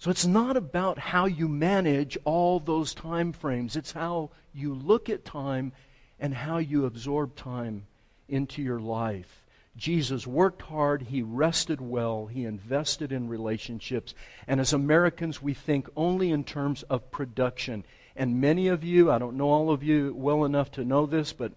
so 0.00 0.10
it's 0.10 0.24
not 0.24 0.56
about 0.56 0.98
how 0.98 1.26
you 1.26 1.46
manage 1.46 2.16
all 2.24 2.58
those 2.58 2.94
time 2.94 3.34
frames. 3.34 3.76
It's 3.76 3.92
how 3.92 4.30
you 4.54 4.72
look 4.72 5.10
at 5.10 5.26
time 5.26 5.72
and 6.18 6.32
how 6.32 6.56
you 6.56 6.86
absorb 6.86 7.36
time 7.36 7.86
into 8.26 8.62
your 8.62 8.80
life. 8.80 9.44
Jesus 9.76 10.26
worked 10.26 10.62
hard, 10.62 11.02
he 11.02 11.22
rested 11.22 11.80
well, 11.80 12.26
he 12.26 12.44
invested 12.44 13.12
in 13.12 13.28
relationships. 13.28 14.14
And 14.46 14.60
as 14.60 14.72
Americans, 14.72 15.40
we 15.40 15.54
think 15.54 15.88
only 15.96 16.30
in 16.30 16.44
terms 16.44 16.82
of 16.84 17.10
production. 17.10 17.84
And 18.16 18.40
many 18.40 18.68
of 18.68 18.84
you, 18.84 19.10
I 19.10 19.18
don't 19.18 19.36
know 19.36 19.48
all 19.48 19.70
of 19.70 19.82
you 19.82 20.12
well 20.14 20.44
enough 20.44 20.70
to 20.72 20.84
know 20.84 21.06
this, 21.06 21.32
but 21.32 21.52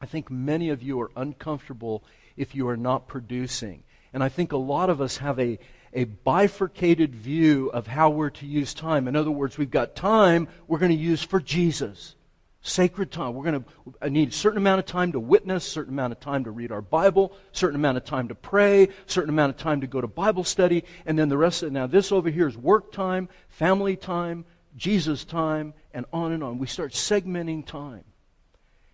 I 0.00 0.06
think 0.06 0.30
many 0.30 0.70
of 0.70 0.82
you 0.82 1.00
are 1.00 1.10
uncomfortable 1.16 2.02
if 2.36 2.54
you 2.54 2.68
are 2.68 2.76
not 2.76 3.08
producing. 3.08 3.84
And 4.12 4.22
I 4.22 4.28
think 4.28 4.52
a 4.52 4.56
lot 4.56 4.90
of 4.90 5.00
us 5.00 5.18
have 5.18 5.38
a, 5.38 5.58
a 5.92 6.04
bifurcated 6.04 7.14
view 7.14 7.68
of 7.68 7.86
how 7.86 8.10
we're 8.10 8.30
to 8.30 8.46
use 8.46 8.74
time. 8.74 9.06
In 9.06 9.16
other 9.16 9.30
words, 9.30 9.58
we've 9.58 9.70
got 9.70 9.94
time 9.94 10.48
we're 10.66 10.78
going 10.78 10.92
to 10.92 10.96
use 10.96 11.22
for 11.22 11.40
Jesus. 11.40 12.16
Sacred 12.66 13.10
time. 13.10 13.34
We're 13.34 13.44
going 13.44 13.62
to 13.62 13.94
uh, 14.00 14.08
need 14.08 14.30
a 14.30 14.32
certain 14.32 14.56
amount 14.56 14.78
of 14.78 14.86
time 14.86 15.12
to 15.12 15.20
witness, 15.20 15.66
certain 15.66 15.92
amount 15.92 16.12
of 16.12 16.20
time 16.20 16.44
to 16.44 16.50
read 16.50 16.72
our 16.72 16.80
Bible, 16.80 17.34
certain 17.52 17.76
amount 17.76 17.98
of 17.98 18.06
time 18.06 18.28
to 18.28 18.34
pray, 18.34 18.88
certain 19.04 19.28
amount 19.28 19.50
of 19.50 19.58
time 19.58 19.82
to 19.82 19.86
go 19.86 20.00
to 20.00 20.08
Bible 20.08 20.44
study, 20.44 20.82
and 21.04 21.18
then 21.18 21.28
the 21.28 21.36
rest 21.36 21.62
of 21.62 21.66
it. 21.66 21.72
Now, 21.72 21.86
this 21.86 22.10
over 22.10 22.30
here 22.30 22.48
is 22.48 22.56
work 22.56 22.90
time, 22.90 23.28
family 23.50 23.96
time, 23.96 24.46
Jesus 24.78 25.26
time, 25.26 25.74
and 25.92 26.06
on 26.10 26.32
and 26.32 26.42
on. 26.42 26.56
We 26.56 26.66
start 26.66 26.92
segmenting 26.92 27.66
time. 27.66 28.04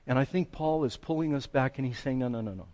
And 0.04 0.18
I 0.18 0.24
think 0.24 0.50
Paul 0.50 0.82
is 0.82 0.96
pulling 0.96 1.32
us 1.32 1.46
back 1.46 1.78
and 1.78 1.86
he's 1.86 2.00
saying, 2.00 2.18
no, 2.18 2.26
no, 2.26 2.40
no, 2.40 2.54
no. 2.54 2.66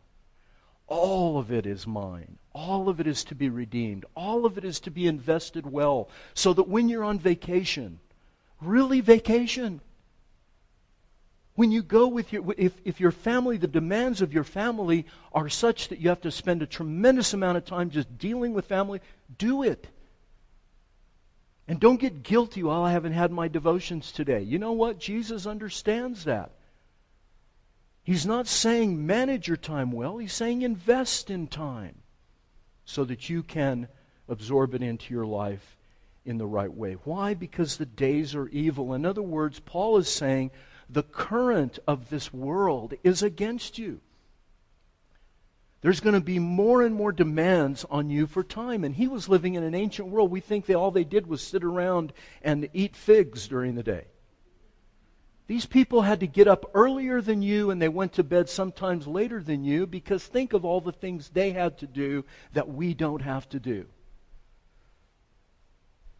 All 0.86 1.36
of 1.36 1.52
it 1.52 1.66
is 1.66 1.86
mine. 1.86 2.38
All 2.54 2.88
of 2.88 3.00
it 3.00 3.06
is 3.06 3.22
to 3.24 3.34
be 3.34 3.50
redeemed. 3.50 4.06
All 4.14 4.46
of 4.46 4.56
it 4.56 4.64
is 4.64 4.80
to 4.80 4.90
be 4.90 5.06
invested 5.06 5.70
well. 5.70 6.08
So 6.32 6.54
that 6.54 6.68
when 6.68 6.88
you're 6.88 7.04
on 7.04 7.18
vacation, 7.18 8.00
really 8.62 9.02
vacation, 9.02 9.82
when 11.56 11.72
you 11.72 11.82
go 11.82 12.06
with 12.06 12.32
your, 12.32 12.44
if, 12.56 12.72
if 12.84 13.00
your 13.00 13.10
family, 13.10 13.56
the 13.56 13.66
demands 13.66 14.22
of 14.22 14.32
your 14.32 14.44
family 14.44 15.06
are 15.32 15.48
such 15.48 15.88
that 15.88 15.98
you 15.98 16.10
have 16.10 16.20
to 16.20 16.30
spend 16.30 16.62
a 16.62 16.66
tremendous 16.66 17.34
amount 17.34 17.56
of 17.56 17.64
time 17.64 17.90
just 17.90 18.18
dealing 18.18 18.52
with 18.52 18.66
family, 18.66 19.00
do 19.38 19.62
it. 19.62 19.88
And 21.66 21.80
don't 21.80 21.98
get 21.98 22.22
guilty, 22.22 22.62
well, 22.62 22.84
I 22.84 22.92
haven't 22.92 23.14
had 23.14 23.32
my 23.32 23.48
devotions 23.48 24.12
today. 24.12 24.42
You 24.42 24.58
know 24.58 24.72
what? 24.72 25.00
Jesus 25.00 25.46
understands 25.46 26.25
that. 26.25 26.52
He's 28.04 28.26
not 28.26 28.46
saying 28.46 29.04
manage 29.04 29.48
your 29.48 29.56
time 29.56 29.90
well, 29.90 30.18
he's 30.18 30.32
saying 30.32 30.62
invest 30.62 31.28
in 31.28 31.48
time 31.48 31.96
so 32.84 33.02
that 33.04 33.28
you 33.28 33.42
can 33.42 33.88
absorb 34.28 34.75
it 34.75 34.82
into 34.82 35.12
your 35.12 35.26
life 35.26 35.76
in 36.25 36.38
the 36.38 36.46
right 36.46 36.72
way. 36.72 36.94
Why? 37.04 37.34
Because 37.34 37.76
the 37.76 37.86
days 37.86 38.34
are 38.34 38.48
evil. 38.48 38.94
In 38.94 39.06
other 39.06 39.22
words, 39.22 39.58
Paul 39.58 39.96
is 39.96 40.08
saying 40.08 40.50
the 40.88 41.02
current 41.02 41.78
of 41.87 42.11
this 42.11 42.33
world 42.33 42.95
is 43.02 43.23
against 43.23 43.78
you. 43.78 44.00
There's 45.83 46.00
going 46.00 46.14
to 46.14 46.21
be 46.21 46.38
more 46.38 46.83
and 46.83 46.95
more 46.95 47.12
demands 47.12 47.85
on 47.90 48.11
you 48.11 48.26
for 48.26 48.43
time. 48.43 48.83
And 48.83 48.95
he 48.95 49.07
was 49.07 49.28
living 49.28 49.55
in 49.55 49.62
an 49.62 49.75
ancient 49.75 50.09
world. 50.09 50.31
We 50.31 50.40
think 50.40 50.66
that 50.66 50.75
all 50.75 50.90
they 50.90 51.05
did 51.05 51.26
was 51.26 51.43
sit 51.43 51.62
around 51.62 52.12
and 52.43 52.69
eat 52.73 52.97
figs 52.97 53.47
during 53.47 53.75
the 53.75 53.83
day. 53.83 54.07
These 55.47 55.66
people 55.66 56.02
had 56.02 56.21
to 56.21 56.26
get 56.26 56.49
up 56.49 56.69
earlier 56.75 57.21
than 57.21 57.40
you 57.40 57.71
and 57.71 57.81
they 57.81 57.88
went 57.88 58.14
to 58.14 58.25
bed 58.25 58.49
sometimes 58.49 59.07
later 59.07 59.40
than 59.40 59.62
you 59.62 59.87
because 59.87 60.26
think 60.26 60.52
of 60.52 60.64
all 60.64 60.81
the 60.81 60.90
things 60.90 61.28
they 61.28 61.52
had 61.52 61.78
to 61.78 61.87
do 61.87 62.25
that 62.52 62.69
we 62.69 62.95
don't 62.95 63.23
have 63.23 63.49
to 63.50 63.61
do. 63.61 63.87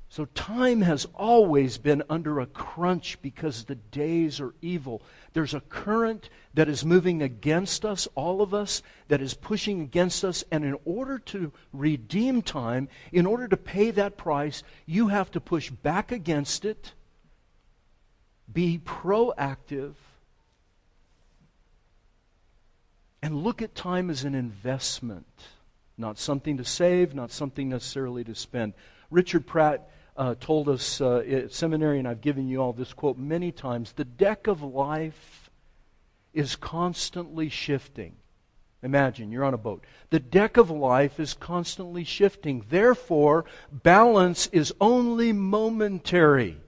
So 0.09 0.25
time 0.27 0.83
has 0.83 1.07
always 1.15 1.79
been 1.79 2.03
under 2.09 2.41
a 2.41 2.47
crunch 2.47 3.21
because 3.23 3.65
the 3.65 3.75
days 3.75 4.41
are 4.41 4.55
evil. 4.63 5.03
There's 5.33 5.53
a 5.53 5.61
current 5.61 6.31
that 6.55 6.69
is 6.69 6.85
moving 6.85 7.23
against 7.23 7.85
us, 7.85 8.07
all 8.15 8.41
of 8.41 8.55
us, 8.55 8.83
that 9.09 9.21
is 9.21 9.35
pushing 9.35 9.81
against 9.81 10.25
us. 10.25 10.45
And 10.51 10.65
in 10.65 10.77
order 10.85 11.19
to 11.19 11.53
redeem 11.73 12.43
time, 12.43 12.89
in 13.13 13.27
order 13.27 13.49
to 13.49 13.57
pay 13.57 13.91
that 13.91 14.17
price, 14.17 14.63
you 14.87 15.09
have 15.09 15.31
to 15.33 15.41
push 15.41 15.71
back 15.71 16.13
against 16.13 16.65
it, 16.65 16.93
be 18.51 18.79
proactive, 18.79 19.95
and 23.21 23.43
look 23.43 23.61
at 23.61 23.75
time 23.75 24.09
as 24.09 24.23
an 24.23 24.37
investment, 24.37 25.27
not 25.99 26.17
something 26.17 26.57
to 26.59 26.65
save, 26.65 27.13
not 27.13 27.33
something 27.33 27.69
necessarily 27.69 28.23
to 28.23 28.37
spend. 28.37 28.73
Richard 29.11 29.47
Pratt 29.47 29.89
uh, 30.17 30.35
told 30.41 30.69
us 30.69 31.01
uh, 31.01 31.19
at 31.19 31.53
seminary, 31.53 31.99
and 31.99 32.09
I've 32.09 32.21
given 32.21 32.49
you 32.49 32.61
all 32.61 32.73
this 32.73 32.93
quote 32.93 33.19
many 33.19 33.53
times 33.53 33.93
the 33.93 34.05
deck 34.05 34.47
of 34.47 34.63
life 34.63 35.51
is 36.33 36.57
constantly 36.57 37.49
shifting. 37.49 38.17
Imagine 38.83 39.33
you're 39.33 39.45
on 39.45 39.55
a 39.55 39.59
boat. 39.59 39.85
The 40.11 40.21
deck 40.21 40.57
of 40.57 40.71
life 40.71 41.19
is 41.19 41.35
constantly 41.35 42.05
shifting. 42.05 42.65
Therefore, 42.69 43.47
balance 43.73 44.47
is 44.49 44.73
only 44.81 45.33
momentary. 45.33 46.59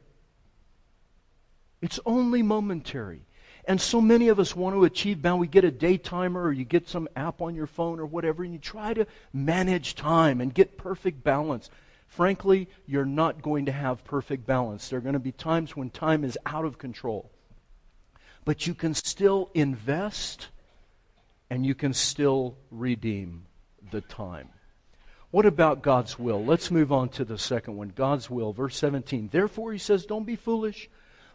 It's 1.80 2.00
only 2.04 2.42
momentary. 2.42 3.22
And 3.66 3.80
so 3.80 4.00
many 4.00 4.28
of 4.28 4.40
us 4.40 4.56
want 4.56 4.74
to 4.74 4.84
achieve 4.84 5.20
balance. 5.20 5.40
We 5.40 5.46
get 5.46 5.64
a 5.64 5.70
day 5.70 5.98
timer 5.98 6.42
or 6.42 6.52
you 6.52 6.64
get 6.64 6.88
some 6.88 7.06
app 7.14 7.42
on 7.42 7.54
your 7.54 7.66
phone 7.66 8.00
or 8.00 8.06
whatever, 8.06 8.42
and 8.42 8.52
you 8.52 8.58
try 8.58 8.94
to 8.94 9.06
manage 9.32 9.94
time 9.94 10.40
and 10.40 10.52
get 10.52 10.78
perfect 10.78 11.22
balance 11.22 11.68
frankly, 12.08 12.68
you're 12.86 13.04
not 13.04 13.42
going 13.42 13.66
to 13.66 13.72
have 13.72 14.04
perfect 14.04 14.46
balance. 14.46 14.88
There 14.88 14.98
are 14.98 15.02
going 15.02 15.12
to 15.14 15.20
be 15.20 15.32
times 15.32 15.76
when 15.76 15.90
time 15.90 16.24
is 16.24 16.36
out 16.44 16.64
of 16.64 16.78
control. 16.78 17.30
But 18.44 18.66
you 18.66 18.74
can 18.74 18.94
still 18.94 19.50
invest 19.54 20.48
and 21.50 21.64
you 21.64 21.74
can 21.74 21.92
still 21.92 22.56
redeem 22.70 23.46
the 23.90 24.00
time. 24.00 24.48
What 25.30 25.46
about 25.46 25.82
God's 25.82 26.18
will? 26.18 26.42
Let's 26.42 26.70
move 26.70 26.90
on 26.90 27.10
to 27.10 27.24
the 27.24 27.38
second 27.38 27.76
one 27.76 27.92
God's 27.94 28.30
will. 28.30 28.52
Verse 28.52 28.76
17. 28.76 29.28
Therefore, 29.30 29.72
he 29.72 29.78
says, 29.78 30.06
Don't 30.06 30.24
be 30.24 30.36
foolish 30.36 30.88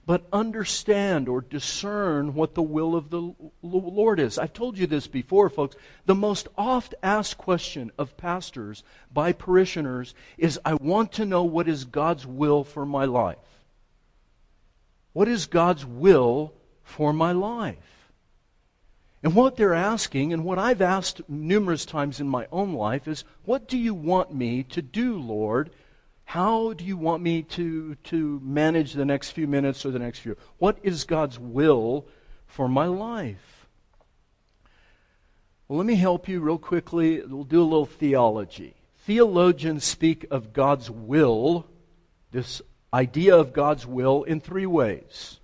but 0.06 0.28
understand 0.34 1.30
or 1.30 1.42
discern 1.42 2.34
what 2.34 2.56
the 2.56 2.62
will 2.62 2.96
of 2.96 3.10
the 3.10 3.34
Lord 3.62 4.20
is. 4.20 4.38
I've 4.38 4.54
told 4.54 4.78
you 4.78 4.86
this 4.86 5.08
before, 5.08 5.50
folks. 5.50 5.76
The 6.06 6.16
most 6.16 6.48
oft 6.58 6.94
asked 7.02 7.38
question 7.38 7.92
of 7.98 8.18
pastors 8.18 8.84
by 9.14 9.32
parishioners 9.32 10.14
is 10.38 10.60
I 10.66 10.74
want 10.74 11.14
to 11.14 11.26
know 11.26 11.44
what 11.44 11.70
is 11.70 11.86
God's 11.86 12.28
will 12.28 12.64
for 12.64 12.86
my 12.86 13.06
life. 13.06 13.38
What 15.14 15.28
is 15.28 15.46
God's 15.46 15.86
will 15.86 16.54
for 16.84 17.14
my 17.14 17.32
life? 17.32 17.78
And 19.22 19.36
what 19.36 19.56
they're 19.56 19.74
asking, 19.74 20.34
and 20.34 20.44
what 20.44 20.60
I've 20.60 20.82
asked 20.82 21.22
numerous 21.30 21.86
times 21.86 22.20
in 22.20 22.28
my 22.28 22.46
own 22.52 22.74
life, 22.74 23.08
is 23.08 23.24
what 23.46 23.70
do 23.70 23.78
you 23.78 23.94
want 23.94 24.36
me 24.36 24.64
to 24.64 24.82
do, 24.82 25.18
Lord? 25.18 25.70
How 26.34 26.74
do 26.74 26.84
you 26.84 26.98
want 26.98 27.22
me 27.22 27.44
to, 27.44 27.94
to 28.06 28.42
manage 28.44 28.94
the 28.94 29.06
next 29.06 29.30
few 29.30 29.46
minutes 29.46 29.86
or 29.86 29.92
the 29.92 30.00
next 30.00 30.18
few? 30.18 30.36
What 30.58 30.80
is 30.82 31.04
God's 31.04 31.38
will 31.38 32.08
for 32.48 32.68
my 32.68 32.88
life? 32.88 33.68
Well, 35.68 35.78
let 35.78 35.86
me 35.86 35.94
help 35.94 36.28
you 36.28 36.40
real 36.40 36.58
quickly. 36.58 37.22
We'll 37.22 37.44
do 37.44 37.62
a 37.62 37.64
little 37.64 37.86
theology. 37.86 38.74
Theologians 39.06 39.84
speak 39.84 40.26
of 40.32 40.54
God's 40.54 40.90
will, 40.90 41.68
this 42.32 42.64
idea 42.92 43.36
of 43.36 43.54
God's 43.54 43.86
will, 43.86 44.24
in 44.24 44.40
three 44.40 44.66
ways. 44.66 45.40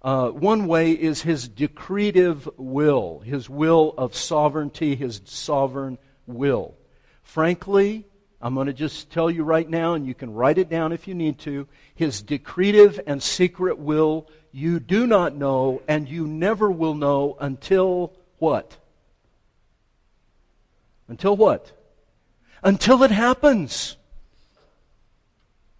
Uh, 0.00 0.28
one 0.28 0.68
way 0.68 0.92
is 0.92 1.22
his 1.22 1.48
decretive 1.48 2.48
will, 2.56 3.18
his 3.24 3.50
will 3.50 3.94
of 3.98 4.14
sovereignty, 4.14 4.94
his 4.94 5.22
sovereign 5.24 5.98
will. 6.24 6.76
Frankly, 7.24 8.06
I'm 8.40 8.54
going 8.54 8.68
to 8.68 8.72
just 8.72 9.10
tell 9.10 9.30
you 9.30 9.42
right 9.42 9.68
now, 9.68 9.94
and 9.94 10.06
you 10.06 10.14
can 10.14 10.32
write 10.32 10.58
it 10.58 10.68
down 10.68 10.92
if 10.92 11.08
you 11.08 11.14
need 11.14 11.38
to. 11.40 11.66
His 11.94 12.22
decretive 12.22 13.00
and 13.06 13.20
secret 13.22 13.78
will 13.78 14.28
you 14.52 14.78
do 14.78 15.06
not 15.06 15.34
know, 15.34 15.82
and 15.88 16.08
you 16.08 16.26
never 16.26 16.70
will 16.70 16.94
know 16.94 17.36
until 17.40 18.12
what? 18.38 18.76
Until 21.08 21.36
what? 21.36 21.72
Until 22.62 23.02
it 23.02 23.10
happens. 23.10 23.96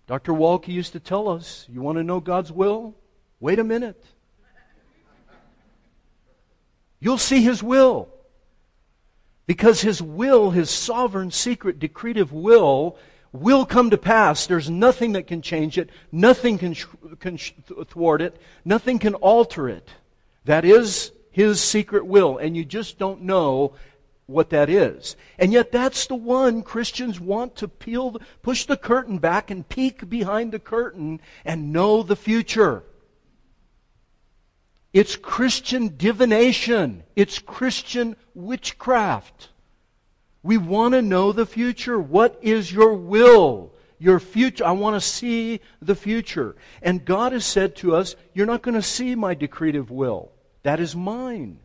Dr. 0.09 0.33
Waltke 0.33 0.69
used 0.69 0.93
to 0.93 1.01
tell 1.01 1.29
us, 1.29 1.67
you 1.69 1.81
want 1.81 1.99
to 1.99 2.05
know 2.05 2.19
God's 2.19 2.51
will? 2.51 2.97
Wait 3.41 3.59
a 3.59 3.65
minute. 3.65 4.03
You'll 6.99 7.19
see 7.19 7.43
His 7.43 7.63
will. 7.63 8.09
Because 9.49 9.81
His 9.81 10.03
will, 10.03 10.51
His 10.51 10.69
sovereign, 10.69 11.31
secret, 11.31 11.79
decretive 11.79 12.31
will, 12.31 12.99
will 13.33 13.65
come 13.65 13.89
to 13.89 13.97
pass. 13.97 14.47
There's 14.47 14.69
nothing 14.69 15.13
that 15.13 15.27
can 15.27 15.41
change 15.41 15.79
it, 15.79 15.89
nothing 16.13 16.59
can, 16.59 16.77
can 17.19 17.39
thwart 17.39 18.21
it, 18.21 18.37
nothing 18.63 18.99
can 18.99 19.15
alter 19.15 19.67
it. 19.67 19.89
That 20.45 20.67
is 20.67 21.13
His 21.31 21.63
secret 21.63 22.05
will, 22.05 22.37
and 22.37 22.55
you 22.55 22.65
just 22.67 22.99
don't 22.99 23.23
know 23.23 23.73
what 24.27 24.51
that 24.51 24.69
is. 24.69 25.17
And 25.39 25.51
yet 25.51 25.73
that's 25.73 26.07
the 26.07 26.15
one 26.15 26.63
Christians 26.63 27.19
want 27.19 27.57
to 27.57 27.69
peel, 27.69 28.21
push 28.43 28.67
the 28.67 28.77
curtain 28.77 29.17
back 29.17 29.51
and 29.51 29.67
peek 29.67 30.11
behind 30.11 30.53
the 30.53 30.59
curtain 30.59 31.23
and 31.47 31.73
know 31.73 32.03
the 32.03 32.17
future. 32.17 32.83
It's 34.93 35.17
Christian 35.17 35.97
divination. 35.97 37.05
It's 37.15 37.39
Christian 37.39 38.17
witchcraft. 38.35 39.51
We 40.43 40.57
want 40.57 40.95
to 40.95 41.03
know 41.03 41.33
the 41.33 41.47
future. 41.47 41.99
What 41.99 42.39
is 42.41 42.73
your 42.73 42.95
will? 42.95 43.75
Your 43.99 44.21
future. 44.21 44.65
I 44.65 44.73
want 44.73 44.97
to 44.97 45.01
see 45.01 45.61
the 45.83 45.95
future. 45.95 46.57
And 46.81 47.05
God 47.05 47.33
has 47.33 47.45
said 47.45 47.77
to 47.77 47.95
us, 47.95 48.17
You're 48.33 48.47
not 48.47 48.63
going 48.63 48.77
to 48.77 48.83
see 48.83 49.15
my 49.15 49.35
decretive 49.35 49.91
will. 49.91 50.33
That 50.63 50.81
is 50.81 50.97
mine. 50.97 51.61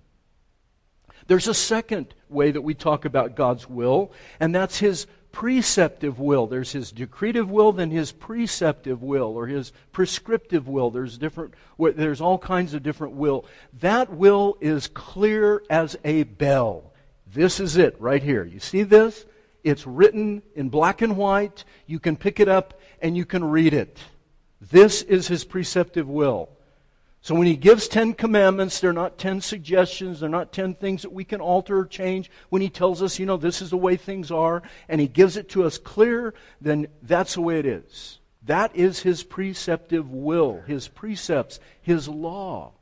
There's 1.28 1.48
a 1.48 1.54
second 1.54 2.14
way 2.30 2.52
that 2.52 2.62
we 2.62 2.74
talk 2.74 3.06
about 3.06 3.36
God's 3.36 3.70
will, 3.70 4.12
and 4.40 4.54
that's 4.54 4.80
His 4.80 5.08
preceptive 5.34 6.20
will. 6.20 6.48
There's 6.48 6.72
his 6.72 6.94
decretive 6.94 7.50
will, 7.50 7.74
then 7.74 7.92
his 7.92 8.14
preceptive 8.14 9.04
will, 9.04 9.36
or 9.36 9.48
his 9.48 9.74
prescriptive 9.92 10.70
will. 10.70 10.92
There's 10.92 11.18
different. 11.18 11.56
There's 11.78 12.22
all 12.22 12.38
kinds 12.38 12.74
of 12.74 12.84
different 12.84 13.16
will. 13.16 13.46
That 13.82 14.14
will 14.14 14.58
is 14.62 14.88
clear 14.88 15.62
as 15.70 15.98
a 16.06 16.24
bell. 16.24 16.94
This 17.28 17.60
is 17.60 17.76
it 17.76 18.00
right 18.00 18.24
here. 18.24 18.46
You 18.46 18.60
see 18.60 18.84
this? 18.84 19.26
It's 19.64 19.88
written 19.88 20.44
in 20.56 20.70
black 20.70 21.02
and 21.02 21.18
white. 21.18 21.66
You 21.88 22.00
can 22.00 22.16
pick 22.16 22.40
it 22.40 22.48
up 22.48 22.80
and 23.02 23.18
you 23.18 23.26
can 23.26 23.44
read 23.44 23.74
it. 23.74 23.98
This 24.62 25.02
is 25.02 25.28
his 25.28 25.44
preceptive 25.44 26.08
will. 26.08 26.50
So 27.24 27.36
when 27.36 27.48
he 27.48 27.56
gives 27.56 27.88
10 27.88 28.16
commandments, 28.16 28.82
they're 28.82 28.92
not 28.92 29.18
10 29.18 29.40
suggestions, 29.40 30.20
they're 30.20 30.28
not 30.28 30.52
10 30.52 30.76
things 30.76 31.04
that 31.04 31.14
we 31.14 31.24
can 31.24 31.40
alter 31.40 31.80
or 31.80 31.86
change. 31.86 32.30
When 32.50 32.62
he 32.62 32.68
tells 32.68 33.02
us, 33.02 33.18
you 33.18 33.26
know, 33.26 33.38
this 33.38 33.62
is 33.62 33.70
the 33.70 33.78
way 33.78 33.96
things 33.96 34.30
are, 34.30 34.62
and 34.90 35.00
he 35.00 35.08
gives 35.08 35.38
it 35.38 35.48
to 35.52 35.64
us 35.64 35.78
clear, 35.78 36.34
then 36.60 36.88
that's 37.02 37.36
the 37.36 37.42
way 37.42 37.60
it 37.60 37.66
is. 37.66 38.20
That 38.46 38.76
is 38.76 39.00
his 39.00 39.24
preceptive 39.24 40.12
will, 40.12 40.64
his 40.68 40.90
precepts, 40.90 41.62
his 41.82 42.10
law. 42.10 42.74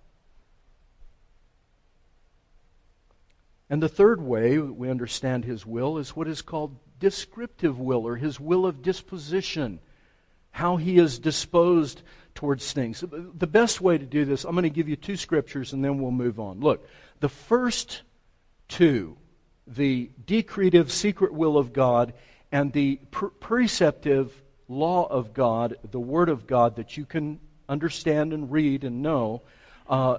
And 3.69 3.81
the 3.81 3.87
third 3.87 4.21
way 4.21 4.57
we 4.57 4.89
understand 4.89 5.45
his 5.45 5.67
will 5.67 5.99
is 5.99 6.15
what 6.15 6.27
is 6.27 6.41
called 6.41 6.77
descriptive 6.99 7.79
will, 7.79 8.07
or 8.07 8.15
his 8.15 8.39
will 8.39 8.65
of 8.65 8.81
disposition, 8.81 9.81
how 10.49 10.77
he 10.77 10.97
is 10.97 11.19
disposed 11.19 12.01
towards 12.35 12.71
things. 12.73 13.03
The 13.09 13.47
best 13.47 13.81
way 13.81 13.97
to 13.97 14.05
do 14.05 14.25
this, 14.25 14.43
I'm 14.43 14.53
going 14.53 14.63
to 14.63 14.69
give 14.69 14.89
you 14.89 14.95
two 14.95 15.17
scriptures 15.17 15.73
and 15.73 15.83
then 15.83 15.99
we'll 15.99 16.11
move 16.11 16.39
on. 16.39 16.59
Look, 16.59 16.87
the 17.19 17.29
first 17.29 18.01
two, 18.67 19.17
the 19.67 20.09
decretive 20.25 20.91
secret 20.91 21.33
will 21.33 21.57
of 21.57 21.73
God 21.73 22.13
and 22.51 22.71
the 22.73 22.99
pre- 23.11 23.29
preceptive 23.39 24.41
law 24.67 25.05
of 25.05 25.33
God, 25.33 25.77
the 25.91 25.99
Word 25.99 26.29
of 26.29 26.47
God 26.47 26.77
that 26.77 26.97
you 26.97 27.05
can 27.05 27.39
understand 27.69 28.33
and 28.33 28.51
read 28.51 28.83
and 28.83 29.01
know. 29.01 29.41
Uh, 29.87 30.17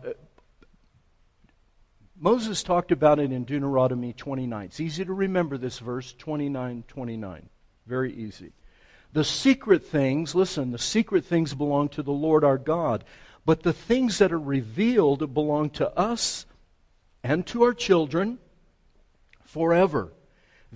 Moses 2.19 2.63
talked 2.63 2.93
about 2.93 3.19
it 3.19 3.33
in 3.33 3.45
Deuteronomy 3.45 4.13
29. 4.13 4.67
It's 4.67 4.81
easy 4.81 5.05
to 5.05 5.13
remember 5.13 5.59
this 5.59 5.79
verse, 5.79 6.13
29 6.13 6.85
29. 6.87 7.49
Very 7.87 8.15
easy. 8.15 8.53
The 9.13 9.25
secret 9.25 9.85
things, 9.85 10.35
listen, 10.35 10.71
the 10.71 10.79
secret 10.79 11.25
things 11.25 11.55
belong 11.55 11.91
to 11.91 12.03
the 12.03 12.13
Lord 12.13 12.45
our 12.45 12.59
God. 12.59 13.05
But 13.45 13.63
the 13.63 13.73
things 13.73 14.19
that 14.19 14.33
are 14.33 14.41
revealed 14.41 15.35
belong 15.35 15.71
to 15.71 15.91
us 15.99 16.47
and 17.23 17.47
to 17.49 17.63
our 17.65 17.75
children 17.75 18.39
forever. 19.45 20.13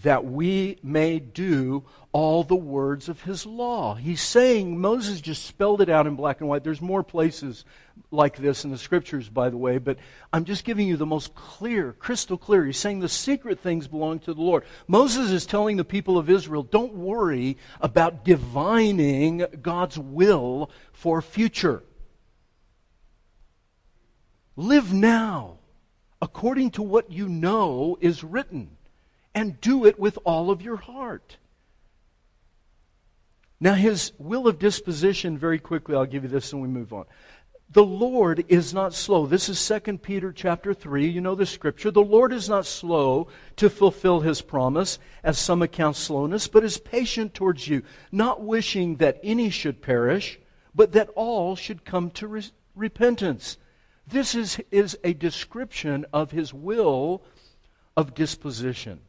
That 0.03 0.25
we 0.25 0.79
may 0.83 1.19
do 1.19 1.85
all 2.13 2.45
the 2.45 2.57
words 2.57 3.09
of 3.09 3.23
his 3.23 3.47
law. 3.47 3.95
He's 3.95 4.21
saying, 4.21 4.79
Moses 4.79 5.21
just 5.21 5.45
spelled 5.45 5.81
it 5.81 5.89
out 5.89 6.07
in 6.07 6.17
black 6.17 6.41
and 6.41 6.49
white. 6.49 6.65
There's 6.65 6.83
more 6.83 7.03
places 7.03 7.65
like 8.11 8.37
this 8.37 8.65
in 8.65 8.71
the 8.71 8.79
scriptures, 8.79 9.29
by 9.29 9.49
the 9.49 9.57
way, 9.57 9.79
but 9.79 9.99
I'm 10.33 10.45
just 10.45 10.65
giving 10.65 10.87
you 10.87 10.97
the 10.97 11.07
most 11.07 11.35
clear, 11.35 11.93
crystal 11.95 12.37
clear. 12.37 12.65
He's 12.67 12.79
saying 12.79 13.01
the 13.01 13.09
secret 13.09 13.61
things 13.61 13.89
belong 13.89 14.19
to 14.21 14.35
the 14.35 14.43
Lord. 14.43 14.65
Moses 14.87 15.31
is 15.31 15.47
telling 15.47 15.77
the 15.79 15.85
people 15.85 16.19
of 16.19 16.29
Israel, 16.29 16.63
don't 16.63 16.95
worry 16.95 17.57
about 17.81 18.25
divining 18.25 19.47
God's 19.63 19.99
will 19.99 20.71
for 20.93 21.23
future. 21.23 21.83
Live 24.57 24.93
now 24.93 25.59
according 26.21 26.71
to 26.73 26.83
what 26.83 27.11
you 27.11 27.29
know 27.29 27.97
is 28.01 28.23
written 28.23 28.76
and 29.37 29.61
do 29.61 29.85
it 29.85 29.99
with 29.99 30.19
all 30.25 30.51
of 30.51 30.63
your 30.63 30.79
heart. 30.79 31.37
Now, 33.61 33.75
his 33.75 34.13
will 34.19 34.49
of 34.49 34.59
disposition, 34.59 35.37
very 35.37 35.59
quickly, 35.59 35.95
I'll 35.95 36.07
give 36.07 36.23
you 36.23 36.31
this 36.31 36.55
and 36.55 36.63
we 36.63 36.69
move 36.69 36.95
on. 36.95 37.05
The 37.69 37.85
Lord 37.85 38.47
is 38.49 38.73
not 38.73 38.95
slow. 38.95 39.27
This 39.27 39.51
is 39.51 39.69
2 39.69 39.99
Peter 39.99 40.33
chapter 40.33 40.73
3. 40.73 41.07
You 41.07 41.21
know 41.21 41.35
the 41.35 41.45
scripture. 41.45 41.91
The 41.91 42.01
Lord 42.01 42.33
is 42.33 42.49
not 42.49 42.65
slow 42.65 43.29
to 43.57 43.69
fulfill 43.69 44.21
his 44.21 44.41
promise, 44.41 44.99
as 45.23 45.37
some 45.37 45.61
account 45.61 45.97
slowness, 45.97 46.49
but 46.49 46.65
is 46.65 46.79
patient 46.79 47.35
towards 47.35 47.69
you, 47.69 47.83
not 48.11 48.43
wishing 48.43 48.97
that 48.97 49.21
any 49.23 49.51
should 49.51 49.83
perish, 49.83 50.39
but 50.75 50.93
that 50.93 51.11
all 51.15 51.57
should 51.57 51.85
come 51.85 52.11
to 52.13 52.27
re- 52.27 52.51
repentance. 52.75 53.59
This 54.07 54.35
is, 54.35 54.59
is 54.71 54.97
a 55.05 55.13
description 55.13 56.07
of 56.11 56.31
his 56.31 56.55
will 56.55 57.23
of 57.99 58.15
disposition. 58.15 59.01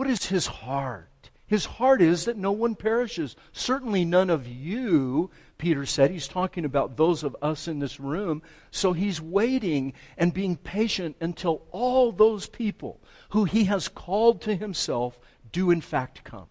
What 0.00 0.08
is 0.08 0.24
his 0.24 0.46
heart? 0.46 1.28
His 1.46 1.66
heart 1.66 2.00
is 2.00 2.24
that 2.24 2.38
no 2.38 2.52
one 2.52 2.74
perishes. 2.74 3.36
Certainly 3.52 4.06
none 4.06 4.30
of 4.30 4.48
you, 4.48 5.30
Peter 5.58 5.84
said. 5.84 6.10
He's 6.10 6.26
talking 6.26 6.64
about 6.64 6.96
those 6.96 7.22
of 7.22 7.36
us 7.42 7.68
in 7.68 7.80
this 7.80 8.00
room. 8.00 8.40
So 8.70 8.94
he's 8.94 9.20
waiting 9.20 9.92
and 10.16 10.32
being 10.32 10.56
patient 10.56 11.16
until 11.20 11.66
all 11.70 12.12
those 12.12 12.46
people 12.46 13.02
who 13.28 13.44
he 13.44 13.64
has 13.64 13.88
called 13.88 14.40
to 14.40 14.56
himself 14.56 15.20
do 15.52 15.70
in 15.70 15.82
fact 15.82 16.24
come. 16.24 16.48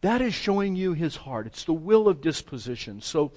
That 0.00 0.22
is 0.22 0.32
showing 0.32 0.76
you 0.76 0.94
his 0.94 1.16
heart. 1.16 1.46
It's 1.46 1.64
the 1.64 1.74
will 1.74 2.08
of 2.08 2.22
disposition. 2.22 3.02
So, 3.02 3.32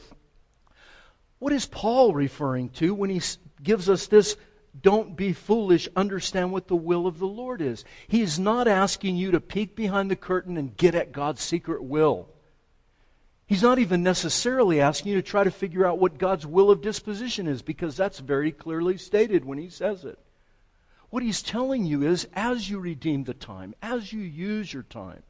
what 1.39 1.51
is 1.51 1.65
Paul 1.65 2.13
referring 2.13 2.69
to 2.69 2.93
when 2.93 3.09
he 3.09 3.21
gives 3.61 3.89
us 3.89 4.07
this 4.07 4.37
don't 4.81 5.15
be 5.15 5.33
foolish, 5.33 5.89
understand 5.95 6.51
what 6.51 6.67
the 6.67 6.75
will 6.75 7.07
of 7.07 7.19
the 7.19 7.27
Lord 7.27 7.61
is. 7.61 7.83
He's 8.07 8.37
not 8.39 8.67
asking 8.67 9.17
you 9.17 9.31
to 9.31 9.39
peek 9.39 9.75
behind 9.75 10.09
the 10.09 10.15
curtain 10.15 10.57
and 10.57 10.77
get 10.77 10.95
at 10.95 11.11
God's 11.11 11.41
secret 11.41 11.83
will. 11.83 12.29
He's 13.47 13.63
not 13.63 13.79
even 13.79 14.03
necessarily 14.03 14.79
asking 14.79 15.11
you 15.11 15.21
to 15.21 15.27
try 15.27 15.43
to 15.43 15.49
figure 15.49 15.85
out 15.85 15.97
what 15.97 16.19
God's 16.19 16.45
will 16.45 16.69
of 16.69 16.81
disposition 16.81 17.47
is, 17.47 17.63
because 17.63 17.97
that's 17.97 18.19
very 18.19 18.51
clearly 18.51 18.97
stated 18.97 19.43
when 19.43 19.57
he 19.57 19.69
says 19.69 20.05
it. 20.05 20.19
What 21.09 21.23
he's 21.23 21.41
telling 21.41 21.83
you 21.85 22.03
is 22.03 22.27
as 22.33 22.69
you 22.69 22.79
redeem 22.79 23.23
the 23.23 23.33
time, 23.33 23.73
as 23.81 24.13
you 24.13 24.19
use 24.19 24.71
your 24.71 24.83
time, 24.83 25.23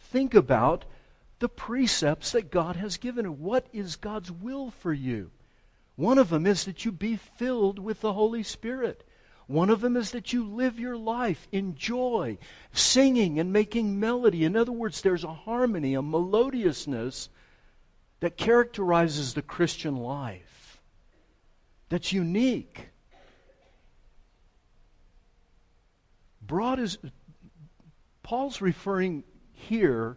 think 0.00 0.34
about 0.34 0.86
the 1.40 1.48
precepts 1.50 2.32
that 2.32 2.50
God 2.50 2.76
has 2.76 2.96
given. 2.96 3.40
What 3.40 3.66
is 3.72 3.96
God's 3.96 4.32
will 4.32 4.70
for 4.70 4.92
you? 4.92 5.30
One 5.98 6.18
of 6.18 6.30
them 6.30 6.46
is 6.46 6.64
that 6.66 6.84
you 6.84 6.92
be 6.92 7.16
filled 7.16 7.80
with 7.80 8.02
the 8.02 8.12
Holy 8.12 8.44
Spirit. 8.44 9.02
One 9.48 9.68
of 9.68 9.80
them 9.80 9.96
is 9.96 10.12
that 10.12 10.32
you 10.32 10.46
live 10.46 10.78
your 10.78 10.96
life 10.96 11.48
in 11.50 11.74
joy, 11.74 12.38
singing 12.72 13.40
and 13.40 13.52
making 13.52 13.98
melody. 13.98 14.44
In 14.44 14.54
other 14.54 14.70
words, 14.70 15.02
there's 15.02 15.24
a 15.24 15.34
harmony, 15.34 15.94
a 15.94 16.00
melodiousness 16.00 17.30
that 18.20 18.36
characterizes 18.36 19.34
the 19.34 19.42
Christian 19.42 19.96
life 19.96 20.80
that's 21.88 22.12
unique. 22.12 22.90
Broad 26.40 26.78
is 26.78 26.96
Paul's 28.22 28.60
referring 28.60 29.24
here 29.52 30.16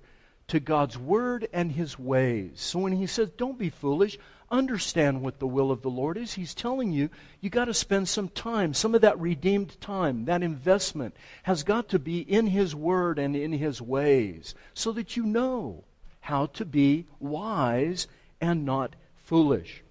to 0.50 0.60
God's 0.60 0.96
word 0.96 1.48
and 1.52 1.72
his 1.72 1.98
ways. 1.98 2.62
So 2.62 2.78
when 2.78 2.92
he 2.92 3.08
says, 3.08 3.32
Don't 3.32 3.58
be 3.58 3.72
foolish, 3.72 4.20
understand 4.52 5.22
what 5.22 5.40
the 5.40 5.48
will 5.48 5.72
of 5.72 5.82
the 5.82 5.90
Lord 5.90 6.18
is. 6.18 6.34
He's 6.34 6.54
telling 6.54 6.92
you, 6.92 7.10
you 7.40 7.50
got 7.50 7.66
to 7.66 7.74
spend 7.74 8.10
some 8.10 8.30
time. 8.30 8.74
Some 8.74 8.94
of 8.94 9.02
that 9.02 9.20
redeemed 9.20 9.80
time, 9.82 10.26
that 10.26 10.44
investment, 10.44 11.16
has 11.44 11.64
got 11.64 11.90
to 11.90 12.00
be 12.00 12.20
in 12.20 12.48
His 12.48 12.76
Word 12.76 13.18
and 13.18 13.36
in 13.36 13.54
His 13.54 13.82
ways 13.82 14.54
so 14.74 14.92
that 14.92 15.16
you 15.18 15.24
know 15.24 15.86
how 16.20 16.48
to 16.48 16.66
be 16.66 17.08
wise 17.20 18.08
and 18.40 18.66
not 18.66 18.96
foolish. 19.16 19.84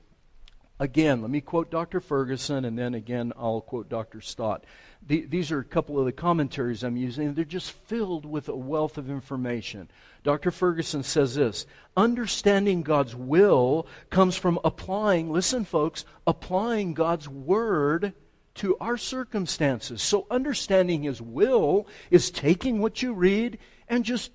Again, 0.79 1.21
let 1.21 1.31
me 1.31 1.43
quote 1.43 1.71
Dr. 1.71 2.01
Ferguson, 2.01 2.65
and 2.65 2.79
then 2.79 2.95
again, 2.95 3.33
I'll 3.37 3.61
quote 3.61 3.91
Dr. 3.91 4.21
Stott. 4.21 4.65
The, 5.07 5.27
these 5.27 5.51
are 5.51 5.59
a 5.59 5.65
couple 5.65 5.99
of 5.99 6.05
the 6.05 6.13
commentaries 6.13 6.85
I'm 6.85 6.97
using. 6.97 7.35
They're 7.35 7.45
just 7.45 7.73
filled 7.73 8.25
with 8.25 8.49
a 8.49 8.55
wealth 8.55 8.99
of 8.99 9.11
information. 9.11 9.91
Dr. 10.23 10.51
Ferguson 10.51 11.03
says 11.03 11.35
this 11.35 11.67
Understanding 11.97 12.83
God's 12.83 13.17
will 13.17 13.87
comes 14.11 14.37
from 14.37 14.59
applying, 14.63 15.33
listen, 15.33 15.65
folks, 15.65 16.05
applying 16.27 16.95
God's 16.95 17.29
word 17.29 18.13
to 18.57 18.77
our 18.79 18.97
circumstances. 18.97 20.03
So, 20.03 20.27
understanding 20.31 21.05
His 21.05 21.23
will 21.23 21.87
is 22.11 22.31
taking 22.31 22.81
what 22.81 23.03
you 23.03 23.15
read 23.15 23.59
and 23.89 24.05
just 24.05 24.33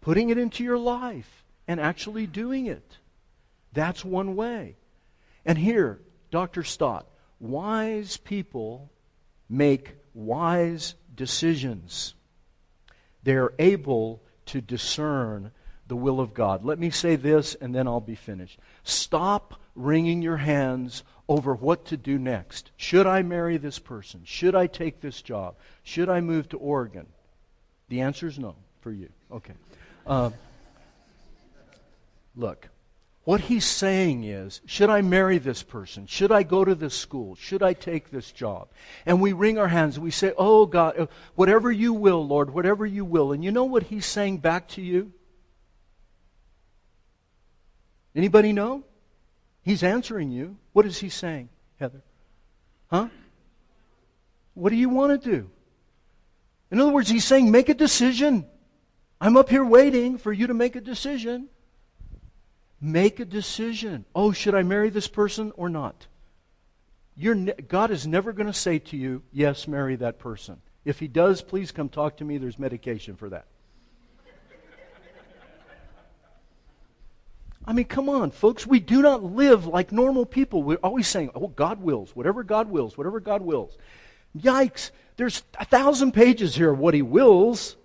putting 0.00 0.30
it 0.30 0.38
into 0.38 0.62
your 0.62 0.78
life 0.78 1.44
and 1.66 1.80
actually 1.80 2.26
doing 2.26 2.66
it. 2.66 2.98
That's 3.72 4.04
one 4.04 4.36
way. 4.36 4.76
And 5.44 5.58
here, 5.58 6.00
Dr. 6.30 6.62
Stott, 6.62 7.06
wise 7.38 8.16
people 8.16 8.90
make 9.50 9.96
wise 10.14 10.94
decisions. 11.14 12.14
They're 13.22 13.52
able 13.58 14.22
to 14.46 14.60
discern 14.60 15.50
the 15.88 15.96
will 15.96 16.20
of 16.20 16.32
God. 16.32 16.64
Let 16.64 16.78
me 16.78 16.90
say 16.90 17.16
this 17.16 17.56
and 17.56 17.74
then 17.74 17.86
I'll 17.88 18.00
be 18.00 18.14
finished. 18.14 18.58
Stop 18.84 19.60
wringing 19.74 20.22
your 20.22 20.36
hands 20.36 21.02
over 21.28 21.54
what 21.54 21.84
to 21.86 21.96
do 21.96 22.18
next. 22.18 22.70
Should 22.76 23.06
I 23.06 23.22
marry 23.22 23.56
this 23.56 23.78
person? 23.78 24.22
Should 24.24 24.54
I 24.54 24.68
take 24.68 25.00
this 25.00 25.20
job? 25.20 25.56
Should 25.82 26.08
I 26.08 26.20
move 26.20 26.48
to 26.50 26.58
Oregon? 26.58 27.06
The 27.88 28.00
answer 28.02 28.28
is 28.28 28.38
no 28.38 28.54
for 28.80 28.92
you. 28.92 29.08
Okay. 29.32 29.54
Uh, 30.06 30.30
look, 32.36 32.68
what 33.24 33.42
he's 33.42 33.66
saying 33.66 34.24
is, 34.24 34.60
should 34.64 34.88
I 34.88 35.02
marry 35.02 35.38
this 35.38 35.62
person? 35.62 36.06
Should 36.06 36.32
I 36.32 36.42
go 36.42 36.64
to 36.64 36.74
this 36.74 36.94
school? 36.94 37.34
Should 37.34 37.62
I 37.62 37.74
take 37.74 38.10
this 38.10 38.32
job? 38.32 38.68
And 39.04 39.20
we 39.20 39.32
wring 39.34 39.58
our 39.58 39.68
hands 39.68 39.96
and 39.96 40.04
we 40.04 40.10
say, 40.10 40.32
Oh 40.38 40.64
God, 40.64 40.98
uh, 40.98 41.06
whatever 41.34 41.70
you 41.70 41.92
will, 41.92 42.26
Lord, 42.26 42.54
whatever 42.54 42.86
you 42.86 43.04
will. 43.04 43.32
And 43.32 43.44
you 43.44 43.52
know 43.52 43.64
what 43.64 43.84
he's 43.84 44.06
saying 44.06 44.38
back 44.38 44.68
to 44.68 44.82
you? 44.82 45.12
Anybody 48.14 48.52
know? 48.52 48.84
He's 49.62 49.82
answering 49.82 50.30
you. 50.30 50.56
What 50.72 50.86
is 50.86 50.98
he 50.98 51.10
saying, 51.10 51.50
Heather? 51.78 52.02
Huh? 52.90 53.08
What 54.54 54.70
do 54.70 54.76
you 54.76 54.88
want 54.88 55.22
to 55.22 55.30
do? 55.30 55.50
In 56.70 56.80
other 56.80 56.90
words, 56.90 57.08
he's 57.08 57.24
saying, 57.24 57.50
make 57.50 57.68
a 57.68 57.74
decision. 57.74 58.46
I'm 59.20 59.36
up 59.36 59.50
here 59.50 59.64
waiting 59.64 60.16
for 60.16 60.32
you 60.32 60.46
to 60.46 60.54
make 60.54 60.74
a 60.74 60.80
decision. 60.80 61.48
Make 62.80 63.20
a 63.20 63.24
decision. 63.24 64.06
Oh, 64.14 64.32
should 64.32 64.54
I 64.54 64.62
marry 64.62 64.88
this 64.90 65.08
person 65.08 65.52
or 65.56 65.68
not? 65.68 66.06
Ne- 67.16 67.52
God 67.68 67.90
is 67.90 68.06
never 68.06 68.32
going 68.32 68.46
to 68.46 68.52
say 68.52 68.78
to 68.78 68.96
you, 68.96 69.22
yes, 69.32 69.68
marry 69.68 69.96
that 69.96 70.18
person. 70.18 70.62
If 70.84 70.98
He 70.98 71.08
does, 71.08 71.42
please 71.42 71.72
come 71.72 71.90
talk 71.90 72.16
to 72.18 72.24
me. 72.24 72.38
There's 72.38 72.58
medication 72.58 73.16
for 73.16 73.28
that. 73.28 73.46
I 77.66 77.74
mean, 77.74 77.84
come 77.84 78.08
on, 78.08 78.30
folks. 78.30 78.66
We 78.66 78.80
do 78.80 79.02
not 79.02 79.22
live 79.22 79.66
like 79.66 79.92
normal 79.92 80.24
people. 80.24 80.62
We're 80.62 80.78
always 80.78 81.06
saying, 81.06 81.30
oh, 81.34 81.48
God 81.48 81.82
wills, 81.82 82.16
whatever 82.16 82.42
God 82.42 82.70
wills, 82.70 82.96
whatever 82.96 83.20
God 83.20 83.42
wills. 83.42 83.76
Yikes. 84.36 84.90
There's 85.16 85.42
a 85.58 85.66
thousand 85.66 86.12
pages 86.12 86.54
here 86.54 86.70
of 86.70 86.78
what 86.78 86.94
He 86.94 87.02
wills. 87.02 87.76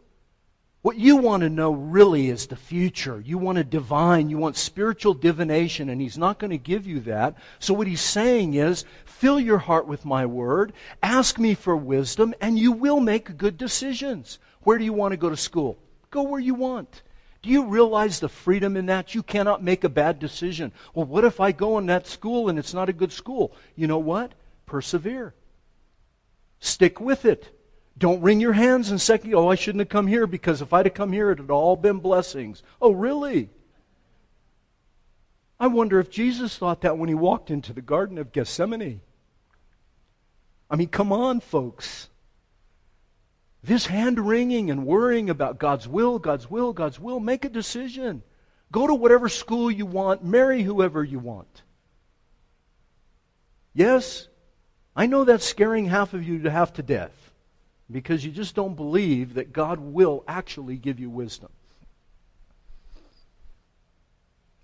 What 0.85 0.99
you 0.99 1.17
want 1.17 1.41
to 1.41 1.49
know 1.49 1.71
really 1.71 2.29
is 2.29 2.45
the 2.45 2.55
future. 2.55 3.19
You 3.19 3.39
want 3.39 3.57
to 3.57 3.63
divine, 3.63 4.29
you 4.29 4.37
want 4.37 4.55
spiritual 4.55 5.15
divination, 5.15 5.89
and 5.89 5.99
he's 5.99 6.15
not 6.15 6.37
going 6.37 6.51
to 6.51 6.59
give 6.59 6.85
you 6.85 6.99
that. 6.99 7.39
So 7.57 7.73
what 7.73 7.87
he's 7.87 8.01
saying 8.01 8.53
is, 8.53 8.85
fill 9.03 9.39
your 9.39 9.57
heart 9.57 9.87
with 9.87 10.05
my 10.05 10.27
word, 10.27 10.73
ask 11.01 11.39
me 11.39 11.55
for 11.55 11.75
wisdom, 11.75 12.35
and 12.39 12.59
you 12.59 12.71
will 12.71 12.99
make 12.99 13.35
good 13.35 13.57
decisions. 13.57 14.37
Where 14.61 14.77
do 14.77 14.83
you 14.83 14.93
want 14.93 15.13
to 15.13 15.17
go 15.17 15.31
to 15.31 15.35
school? 15.35 15.79
Go 16.11 16.21
where 16.21 16.39
you 16.39 16.53
want. 16.53 17.01
Do 17.41 17.49
you 17.49 17.65
realize 17.65 18.19
the 18.19 18.29
freedom 18.29 18.77
in 18.77 18.85
that? 18.85 19.15
You 19.15 19.23
cannot 19.23 19.63
make 19.63 19.83
a 19.83 19.89
bad 19.89 20.19
decision. 20.19 20.71
Well, 20.93 21.07
what 21.07 21.25
if 21.25 21.39
I 21.39 21.51
go 21.51 21.79
in 21.79 21.87
that 21.87 22.05
school 22.05 22.47
and 22.47 22.59
it's 22.59 22.75
not 22.75 22.89
a 22.89 22.93
good 22.93 23.11
school? 23.11 23.53
You 23.75 23.87
know 23.87 23.97
what? 23.97 24.33
Persevere. 24.67 25.33
Stick 26.59 27.01
with 27.01 27.25
it. 27.25 27.54
Don't 27.97 28.21
wring 28.21 28.41
your 28.41 28.53
hands 28.53 28.91
and 28.91 28.99
second, 28.99 29.33
oh, 29.33 29.47
I 29.47 29.55
shouldn't 29.55 29.79
have 29.79 29.89
come 29.89 30.07
here 30.07 30.27
because 30.27 30.61
if 30.61 30.73
I'd 30.73 30.85
have 30.85 30.93
come 30.93 31.13
here, 31.13 31.31
it 31.31 31.39
had 31.39 31.49
all 31.49 31.75
been 31.75 31.99
blessings. 31.99 32.61
Oh, 32.81 32.91
really? 32.91 33.49
I 35.59 35.67
wonder 35.67 35.99
if 35.99 36.09
Jesus 36.09 36.57
thought 36.57 36.81
that 36.81 36.97
when 36.97 37.07
he 37.07 37.15
walked 37.15 37.49
into 37.49 37.71
the 37.71 37.81
Garden 37.81 38.17
of 38.17 38.33
Gethsemane. 38.33 38.99
I 40.69 40.75
mean, 40.75 40.89
come 40.89 41.13
on, 41.13 41.39
folks. 41.39 42.09
This 43.63 43.85
hand 43.85 44.19
wringing 44.19 44.69
and 44.69 44.85
worrying 44.85 45.29
about 45.29 45.57
God's 45.57 45.87
will, 45.87 46.19
God's 46.19 46.49
will, 46.49 46.73
God's 46.73 46.99
will, 46.99 47.21
make 47.21 47.45
a 47.45 47.49
decision. 47.49 48.23
Go 48.71 48.85
to 48.87 48.93
whatever 48.93 49.29
school 49.29 49.71
you 49.71 49.85
want, 49.85 50.23
marry 50.23 50.61
whoever 50.63 51.01
you 51.01 51.19
want. 51.19 51.61
Yes, 53.73 54.27
I 54.95 55.05
know 55.05 55.23
that's 55.23 55.45
scaring 55.45 55.85
half 55.85 56.13
of 56.13 56.23
you 56.23 56.39
to 56.43 56.51
half 56.51 56.73
to 56.73 56.83
death 56.83 57.24
because 57.91 58.25
you 58.25 58.31
just 58.31 58.55
don't 58.55 58.75
believe 58.75 59.35
that 59.35 59.53
God 59.53 59.79
will 59.79 60.23
actually 60.27 60.77
give 60.77 60.99
you 60.99 61.09
wisdom. 61.09 61.51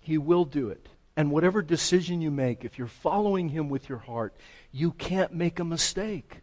He 0.00 0.18
will 0.18 0.44
do 0.44 0.68
it. 0.68 0.88
And 1.16 1.30
whatever 1.30 1.62
decision 1.62 2.20
you 2.20 2.30
make, 2.30 2.64
if 2.64 2.78
you're 2.78 2.86
following 2.86 3.50
Him 3.50 3.68
with 3.68 3.88
your 3.88 3.98
heart, 3.98 4.34
you 4.72 4.92
can't 4.92 5.32
make 5.32 5.60
a 5.60 5.64
mistake. 5.64 6.38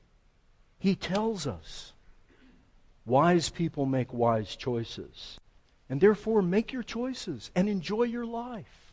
He 0.78 0.96
tells 0.96 1.48
us. 1.48 1.94
Wise 3.06 3.50
people 3.50 3.86
make 3.86 4.14
wise 4.14 4.56
choices. 4.56 5.40
And 5.90 6.00
therefore, 6.00 6.44
make 6.44 6.72
your 6.72 6.84
choices 6.84 7.50
and 7.56 7.68
enjoy 7.68 8.04
your 8.04 8.26
life. 8.26 8.89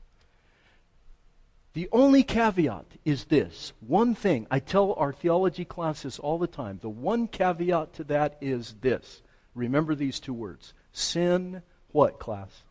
The 1.76 1.90
only 1.92 2.22
caveat 2.22 2.86
is 3.04 3.26
this 3.26 3.74
one 3.80 4.14
thing. 4.14 4.46
I 4.50 4.60
tell 4.60 4.94
our 4.94 5.12
theology 5.12 5.66
classes 5.66 6.18
all 6.18 6.38
the 6.38 6.46
time. 6.46 6.78
The 6.80 6.88
one 6.88 7.28
caveat 7.28 7.92
to 7.96 8.04
that 8.04 8.38
is 8.40 8.76
this. 8.80 9.20
Remember 9.54 9.94
these 9.94 10.18
two 10.18 10.32
words 10.32 10.72
sin, 10.92 11.60
what, 11.92 12.18
class? 12.18 12.62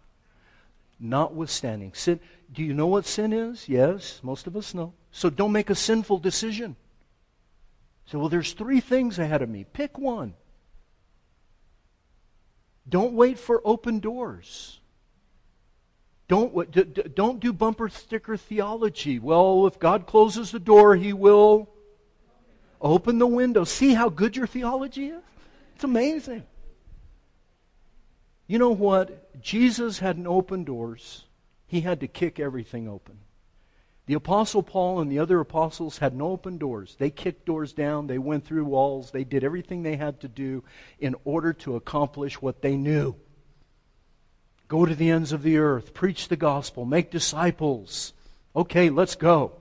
Notwithstanding. 1.00 1.94
Sin. 1.94 2.20
Do 2.52 2.64
you 2.64 2.74
know 2.74 2.88
what 2.88 3.06
sin 3.06 3.32
is? 3.32 3.70
Yes, 3.70 4.22
most 4.24 4.48
of 4.48 4.58
us 4.58 4.74
know. 4.74 4.94
So 5.12 5.30
don't 5.30 5.52
make 5.52 5.70
a 5.70 5.76
sinful 5.76 6.18
decision. 6.18 6.76
So, 8.08 8.18
well, 8.18 8.30
there's 8.30 8.54
three 8.54 8.80
things 8.80 9.20
ahead 9.20 9.44
of 9.44 9.50
me. 9.50 9.68
Pick 9.72 10.00
one. 10.00 10.34
Don't 12.90 13.14
wait 13.14 13.38
for 13.38 13.62
open 13.64 14.00
doors. 14.00 14.80
Don't, 16.28 17.16
don't 17.16 17.40
do 17.40 17.54
bumper 17.54 17.90
sticker 17.90 18.36
theology. 18.36 19.20
Well, 19.20 19.68
if 19.68 19.78
God 19.78 20.08
closes 20.08 20.52
the 20.52 20.60
door, 20.60 20.96
He 20.96 21.14
will 21.14 21.70
open 22.82 23.20
the 23.20 23.28
window. 23.28 23.64
See 23.64 23.94
how 23.94 24.10
good 24.10 24.36
your 24.36 24.48
theology 24.48 25.08
is? 25.10 25.22
It's 25.76 25.84
amazing. 25.84 26.44
You 28.48 28.60
know 28.60 28.72
what? 28.72 29.42
Jesus 29.42 30.00
hadn't 30.00 30.28
opened 30.28 30.66
doors, 30.66 31.26
He 31.68 31.82
had 31.82 32.00
to 32.00 32.08
kick 32.08 32.40
everything 32.40 32.88
open. 32.88 33.20
The 34.08 34.14
Apostle 34.14 34.62
Paul 34.62 35.00
and 35.00 35.12
the 35.12 35.18
other 35.18 35.40
apostles 35.40 35.98
had 35.98 36.16
no 36.16 36.28
open 36.28 36.60
doors. 36.60 36.96
They 37.00 37.10
kicked 37.10 37.46
doors 37.46 37.74
down, 37.74 38.06
they 38.06 38.20
went 38.20 38.46
through 38.46 38.66
walls, 38.66 39.10
they 39.10 39.24
did 39.24 39.44
everything 39.44 39.82
they 39.82 39.96
had 39.96 40.20
to 40.22 40.28
do 40.28 40.64
in 41.00 41.16
order 41.24 41.54
to 41.54 41.76
accomplish 41.76 42.40
what 42.40 42.62
they 42.62 42.78
knew. 42.78 43.16
Go 44.68 44.86
to 44.86 44.96
the 44.96 45.12
ends 45.12 45.32
of 45.32 45.44
the 45.44 45.58
earth, 45.58 45.94
preach 45.94 46.28
the 46.28 46.36
gospel, 46.36 46.86
make 46.86 47.12
disciples. 47.12 48.14
Okay, 48.56 48.90
let's 48.90 49.16
go. 49.16 49.54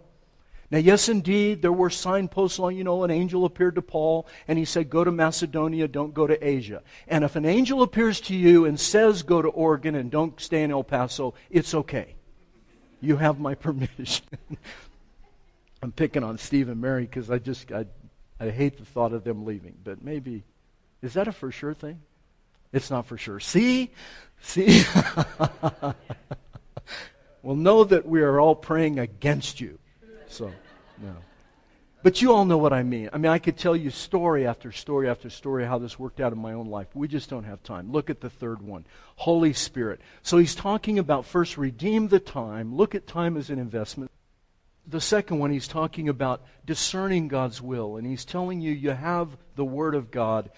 Now, 0.71 0.79
yes, 0.79 1.09
indeed, 1.09 1.63
there 1.63 1.73
were 1.73 1.91
signposts 1.91 2.59
along, 2.59 2.77
you 2.77 2.85
know, 2.85 3.05
an 3.05 3.11
angel 3.11 3.45
appeared 3.45 3.75
to 3.75 3.83
Paul 3.83 4.27
and 4.49 4.59
he 4.59 4.65
said, 4.65 4.91
Go 4.91 5.05
to 5.05 5.13
Macedonia, 5.13 5.87
don't 5.87 6.15
go 6.15 6.27
to 6.27 6.47
Asia. 6.47 6.83
And 7.07 7.23
if 7.23 7.37
an 7.37 7.45
angel 7.45 7.83
appears 7.83 8.21
to 8.23 8.35
you 8.35 8.65
and 8.65 8.81
says, 8.81 9.23
Go 9.23 9.43
to 9.43 9.49
Oregon 9.49 9.95
and 9.95 10.11
don't 10.11 10.41
stay 10.41 10.63
in 10.63 10.71
El 10.71 10.83
Paso, 10.83 11.35
it's 11.51 11.75
okay. 11.75 12.15
You 13.01 13.19
have 13.19 13.39
my 13.39 13.55
permission. 13.55 14.25
I'm 15.83 15.93
picking 15.93 16.25
on 16.25 16.39
Steve 16.39 16.71
and 16.71 16.81
Mary 16.81 17.05
because 17.05 17.31
I 17.31 17.39
just, 17.39 17.71
I, 17.71 17.85
I 18.41 18.49
hate 18.49 18.79
the 18.79 18.87
thought 18.87 19.13
of 19.13 19.23
them 19.23 19.45
leaving. 19.45 19.75
But 19.85 20.03
maybe, 20.03 20.45
is 21.03 21.13
that 21.13 21.29
a 21.29 21.33
for 21.33 21.53
sure 21.53 21.75
thing? 21.75 22.01
It's 22.75 22.91
not 22.91 23.07
for 23.07 23.17
sure. 23.17 23.39
See? 23.39 23.93
See? 24.43 24.85
well, 27.43 27.55
know 27.55 27.85
that 27.85 28.05
we 28.05 28.21
are 28.21 28.41
all 28.41 28.57
praying 28.57 28.99
against 28.99 29.61
you. 29.61 29.79
So, 30.27 30.53
no. 31.01 31.15
But 32.03 32.21
you 32.21 32.35
all 32.35 32.45
know 32.45 32.59
what 32.59 32.73
I 32.73 32.83
mean. 32.83 33.09
I 33.13 33.19
mean, 33.19 33.31
I 33.31 33.39
could 33.39 33.57
tell 33.57 33.77
you 33.77 33.91
story 33.91 34.45
after 34.45 34.73
story 34.73 35.09
after 35.09 35.31
story 35.31 35.65
how 35.65 35.79
this 35.79 36.01
worked 36.01 36.21
out 36.21 36.33
in 36.33 36.39
my 36.39 36.53
own 36.53 36.67
life. 36.67 36.89
We 36.95 37.07
just 37.07 37.31
don't 37.31 37.45
have 37.45 37.63
time. 37.63 37.93
Look 37.93 38.11
at 38.11 38.21
the 38.21 38.29
third 38.29 38.61
one 38.61 38.85
Holy 39.17 39.53
Spirit. 39.53 40.01
So 40.23 40.37
he's 40.37 40.57
talking 40.57 40.99
about 40.99 41.25
first 41.25 41.57
redeem 41.57 42.09
the 42.09 42.19
time, 42.19 42.75
look 42.75 42.97
at 42.97 43.07
time 43.07 43.37
as 43.37 43.51
an 43.51 43.61
investment. 43.61 44.11
The 44.87 45.01
second 45.01 45.39
one, 45.39 45.53
he's 45.53 45.69
talking 45.69 46.09
about 46.09 46.43
discerning 46.67 47.29
God's 47.29 47.63
will. 47.63 47.97
And 47.97 48.07
he's 48.07 48.25
telling 48.25 48.61
you, 48.61 48.73
you 48.73 48.91
have 48.91 49.37
the 49.55 49.65
Word 49.65 49.95
of 49.95 50.11
God, 50.11 50.51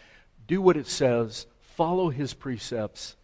do 0.48 0.62
what 0.62 0.78
it 0.78 0.88
says, 0.88 1.46
follow 1.76 2.08
his 2.08 2.32
precepts, 2.32 3.16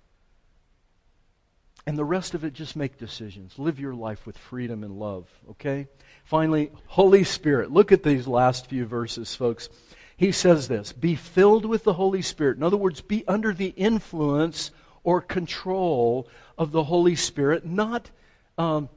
and 1.86 1.98
the 1.98 2.04
rest 2.04 2.34
of 2.34 2.44
it, 2.44 2.52
just 2.52 2.76
make 2.76 2.98
decisions. 2.98 3.58
Live 3.58 3.80
your 3.80 3.94
life 3.94 4.24
with 4.26 4.38
freedom 4.38 4.84
and 4.84 4.98
love, 4.98 5.26
okay? 5.50 5.88
Finally, 6.24 6.70
Holy 6.86 7.24
Spirit. 7.24 7.72
Look 7.72 7.90
at 7.90 8.04
these 8.04 8.28
last 8.28 8.68
few 8.68 8.84
verses, 8.84 9.34
folks. 9.34 9.68
He 10.16 10.30
says 10.30 10.68
this 10.68 10.92
Be 10.92 11.16
filled 11.16 11.64
with 11.64 11.82
the 11.82 11.94
Holy 11.94 12.22
Spirit. 12.22 12.58
In 12.58 12.62
other 12.62 12.76
words, 12.76 13.00
be 13.00 13.26
under 13.26 13.52
the 13.52 13.70
influence 13.70 14.70
or 15.02 15.20
control 15.20 16.28
of 16.56 16.70
the 16.70 16.84
Holy 16.84 17.16
Spirit, 17.16 17.66
not 17.66 18.10
um, 18.58 18.88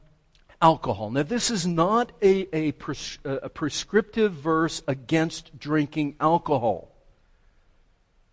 alcohol. 0.62 1.10
Now, 1.10 1.24
this 1.24 1.50
is 1.50 1.66
not 1.66 2.12
a, 2.22 2.48
a, 2.56 2.72
pres- 2.74 3.18
a 3.24 3.50
prescriptive 3.50 4.34
verse 4.34 4.84
against 4.88 5.58
drinking 5.58 6.18
alcohol. 6.20 6.92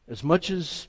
As 0.09 0.23
much 0.23 0.51
as 0.51 0.89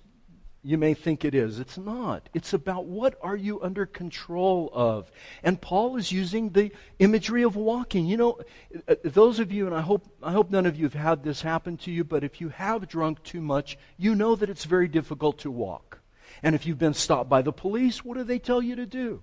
you 0.63 0.78
may 0.78 0.93
think 0.93 1.26
it 1.26 1.36
is. 1.36 1.60
It's 1.60 1.78
not. 1.78 2.30
It's 2.34 2.54
about 2.54 2.86
what 2.86 3.19
are 3.21 3.36
you 3.36 3.62
under 3.62 3.86
control 3.86 4.69
of. 4.73 5.12
And 5.43 5.60
Paul 5.60 5.97
is 5.97 6.12
using 6.12 6.49
the 6.49 6.71
imagery 6.99 7.43
of 7.43 7.58
walking. 7.58 8.06
You 8.06 8.17
know, 8.17 8.39
uh, 8.88 8.95
those 9.04 9.39
of 9.39 9.52
you, 9.52 9.65
and 9.65 9.76
I 9.76 9.82
hope, 9.82 10.06
I 10.23 10.32
hope 10.32 10.49
none 10.49 10.65
of 10.65 10.78
you 10.78 10.86
have 10.86 10.93
had 10.93 11.23
this 11.23 11.41
happen 11.41 11.76
to 11.78 11.91
you, 11.91 12.06
but 12.06 12.23
if 12.23 12.39
you 12.39 12.47
have 12.49 12.88
drunk 12.88 13.21
too 13.23 13.41
much, 13.41 13.78
you 13.97 14.15
know 14.15 14.36
that 14.38 14.49
it's 14.49 14.63
very 14.63 14.88
difficult 14.88 15.39
to 15.39 15.52
walk. 15.52 15.99
And 16.41 16.56
if 16.56 16.65
you've 16.65 16.80
been 16.80 16.93
stopped 16.93 17.30
by 17.30 17.41
the 17.41 17.54
police, 17.54 18.06
what 18.06 18.17
do 18.17 18.23
they 18.23 18.39
tell 18.39 18.62
you 18.62 18.78
to 18.78 18.86
do? 18.86 19.21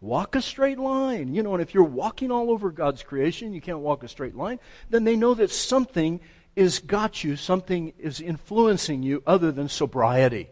Walk 0.00 0.34
a 0.34 0.42
straight 0.42 0.78
line. 0.78 1.34
You 1.34 1.42
know, 1.42 1.52
and 1.52 1.62
if 1.62 1.74
you're 1.74 1.84
walking 1.84 2.30
all 2.30 2.50
over 2.50 2.70
God's 2.70 3.02
creation, 3.02 3.52
you 3.52 3.60
can't 3.60 3.80
walk 3.80 4.02
a 4.02 4.08
straight 4.08 4.34
line, 4.34 4.58
then 4.88 5.04
they 5.04 5.14
know 5.14 5.34
that 5.34 5.50
something 5.50 6.20
is 6.54 6.78
got 6.78 7.24
you, 7.24 7.36
something 7.36 7.92
is 7.98 8.20
influencing 8.20 9.02
you 9.02 9.22
other 9.26 9.52
than 9.52 9.68
sobriety. 9.68 10.48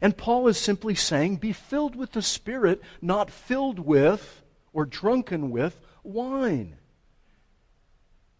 And 0.00 0.16
Paul 0.16 0.48
is 0.48 0.58
simply 0.58 0.94
saying, 0.94 1.36
be 1.36 1.52
filled 1.52 1.94
with 1.94 2.12
the 2.12 2.22
Spirit, 2.22 2.82
not 3.00 3.30
filled 3.30 3.78
with 3.78 4.42
or 4.72 4.84
drunken 4.84 5.50
with 5.50 5.80
wine. 6.02 6.76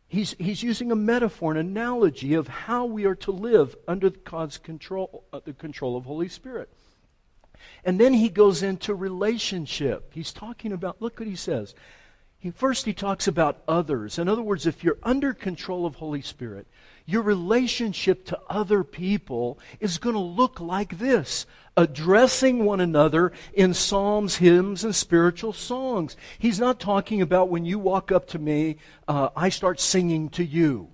He's, 0.08 0.34
he's 0.38 0.62
using 0.62 0.92
a 0.92 0.96
metaphor, 0.96 1.52
an 1.52 1.58
analogy 1.58 2.34
of 2.34 2.48
how 2.48 2.84
we 2.84 3.06
are 3.06 3.14
to 3.14 3.30
live 3.30 3.76
under 3.88 4.10
God's 4.10 4.58
control, 4.58 5.24
uh, 5.32 5.40
the 5.42 5.54
control 5.54 5.96
of 5.96 6.04
Holy 6.04 6.28
Spirit. 6.28 6.68
And 7.84 7.98
then 7.98 8.12
he 8.12 8.28
goes 8.28 8.62
into 8.62 8.94
relationship. 8.94 10.12
He's 10.12 10.32
talking 10.32 10.72
about, 10.72 11.00
look 11.00 11.18
what 11.18 11.28
he 11.28 11.36
says. 11.36 11.74
He, 12.42 12.50
first, 12.50 12.86
he 12.86 12.92
talks 12.92 13.28
about 13.28 13.62
others. 13.68 14.18
In 14.18 14.28
other 14.28 14.42
words, 14.42 14.66
if 14.66 14.82
you're 14.82 14.98
under 15.04 15.32
control 15.32 15.86
of 15.86 15.94
Holy 15.94 16.22
Spirit, 16.22 16.66
your 17.06 17.22
relationship 17.22 18.24
to 18.26 18.40
other 18.50 18.82
people 18.82 19.60
is 19.78 19.98
going 19.98 20.16
to 20.16 20.20
look 20.20 20.58
like 20.58 20.98
this 20.98 21.46
addressing 21.76 22.64
one 22.64 22.80
another 22.80 23.30
in 23.54 23.72
psalms, 23.72 24.36
hymns, 24.36 24.82
and 24.82 24.92
spiritual 24.92 25.52
songs. 25.52 26.16
He's 26.36 26.58
not 26.58 26.80
talking 26.80 27.22
about 27.22 27.48
when 27.48 27.64
you 27.64 27.78
walk 27.78 28.10
up 28.10 28.26
to 28.30 28.40
me, 28.40 28.78
uh, 29.06 29.28
I 29.36 29.48
start 29.48 29.78
singing 29.78 30.28
to 30.30 30.44
you. 30.44 30.88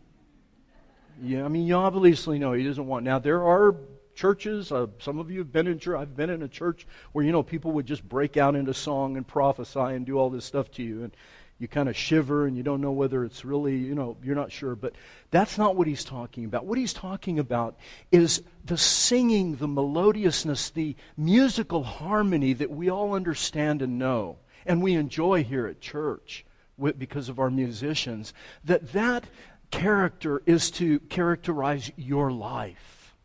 Yeah, 1.22 1.46
I 1.46 1.48
mean, 1.48 1.66
you 1.66 1.76
obviously 1.76 2.38
know 2.38 2.52
he 2.52 2.62
doesn't 2.62 2.86
want. 2.86 3.06
Now, 3.06 3.18
there 3.18 3.42
are 3.42 3.74
churches. 4.18 4.70
Uh, 4.70 4.88
some 4.98 5.18
of 5.18 5.30
you 5.30 5.38
have 5.38 5.52
been 5.52 5.68
in 5.68 5.78
church. 5.78 5.98
I've 5.98 6.16
been 6.16 6.28
in 6.28 6.42
a 6.42 6.48
church 6.48 6.86
where 7.12 7.24
you 7.24 7.32
know 7.32 7.42
people 7.42 7.70
would 7.72 7.86
just 7.86 8.06
break 8.06 8.36
out 8.36 8.54
into 8.54 8.74
song 8.74 9.16
and 9.16 9.26
prophesy 9.26 9.78
and 9.78 10.04
do 10.04 10.18
all 10.18 10.28
this 10.28 10.44
stuff 10.44 10.70
to 10.72 10.82
you, 10.82 11.04
and 11.04 11.12
you 11.58 11.68
kind 11.68 11.88
of 11.88 11.96
shiver 11.96 12.46
and 12.46 12.56
you 12.56 12.62
don't 12.62 12.80
know 12.80 12.92
whether 12.92 13.24
it's 13.24 13.44
really, 13.44 13.76
you 13.76 13.94
know, 13.94 14.16
you're 14.22 14.36
not 14.36 14.52
sure. 14.52 14.76
But 14.76 14.94
that's 15.30 15.58
not 15.58 15.76
what 15.76 15.86
he's 15.86 16.04
talking 16.04 16.44
about. 16.44 16.66
What 16.66 16.78
he's 16.78 16.92
talking 16.92 17.38
about 17.38 17.76
is 18.12 18.42
the 18.64 18.78
singing, 18.78 19.56
the 19.56 19.66
melodiousness, 19.68 20.70
the 20.70 20.94
musical 21.16 21.82
harmony 21.82 22.52
that 22.52 22.70
we 22.70 22.88
all 22.90 23.14
understand 23.14 23.82
and 23.82 23.98
know 23.98 24.38
and 24.68 24.82
we 24.82 24.94
enjoy 24.94 25.42
here 25.42 25.66
at 25.66 25.80
church 25.80 26.44
because 26.98 27.28
of 27.28 27.40
our 27.40 27.50
musicians. 27.50 28.32
That 28.62 28.92
that 28.92 29.24
character 29.70 30.42
is 30.46 30.70
to 30.72 31.00
characterize 31.00 31.90
your 31.96 32.30
life. 32.30 33.16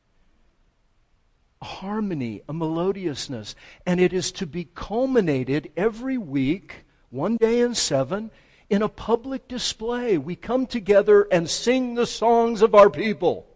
A 1.62 1.66
harmony, 1.66 2.42
a 2.50 2.54
melodiousness, 2.54 3.56
and 3.86 4.00
it 4.00 4.12
is 4.12 4.32
to 4.34 4.48
be 4.48 4.66
culminated 4.74 5.72
every 5.78 6.18
week, 6.18 6.83
one 7.14 7.38
day 7.38 7.60
in 7.60 7.76
seven, 7.76 8.32
in 8.70 8.82
a 8.82 8.90
public 8.90 9.48
display. 9.48 10.18
We 10.18 10.36
come 10.36 10.66
together 10.66 11.28
and 11.32 11.48
sing 11.50 11.94
the 11.94 12.08
songs 12.08 12.62
of 12.62 12.74
our 12.74 12.90
people. 12.90 13.48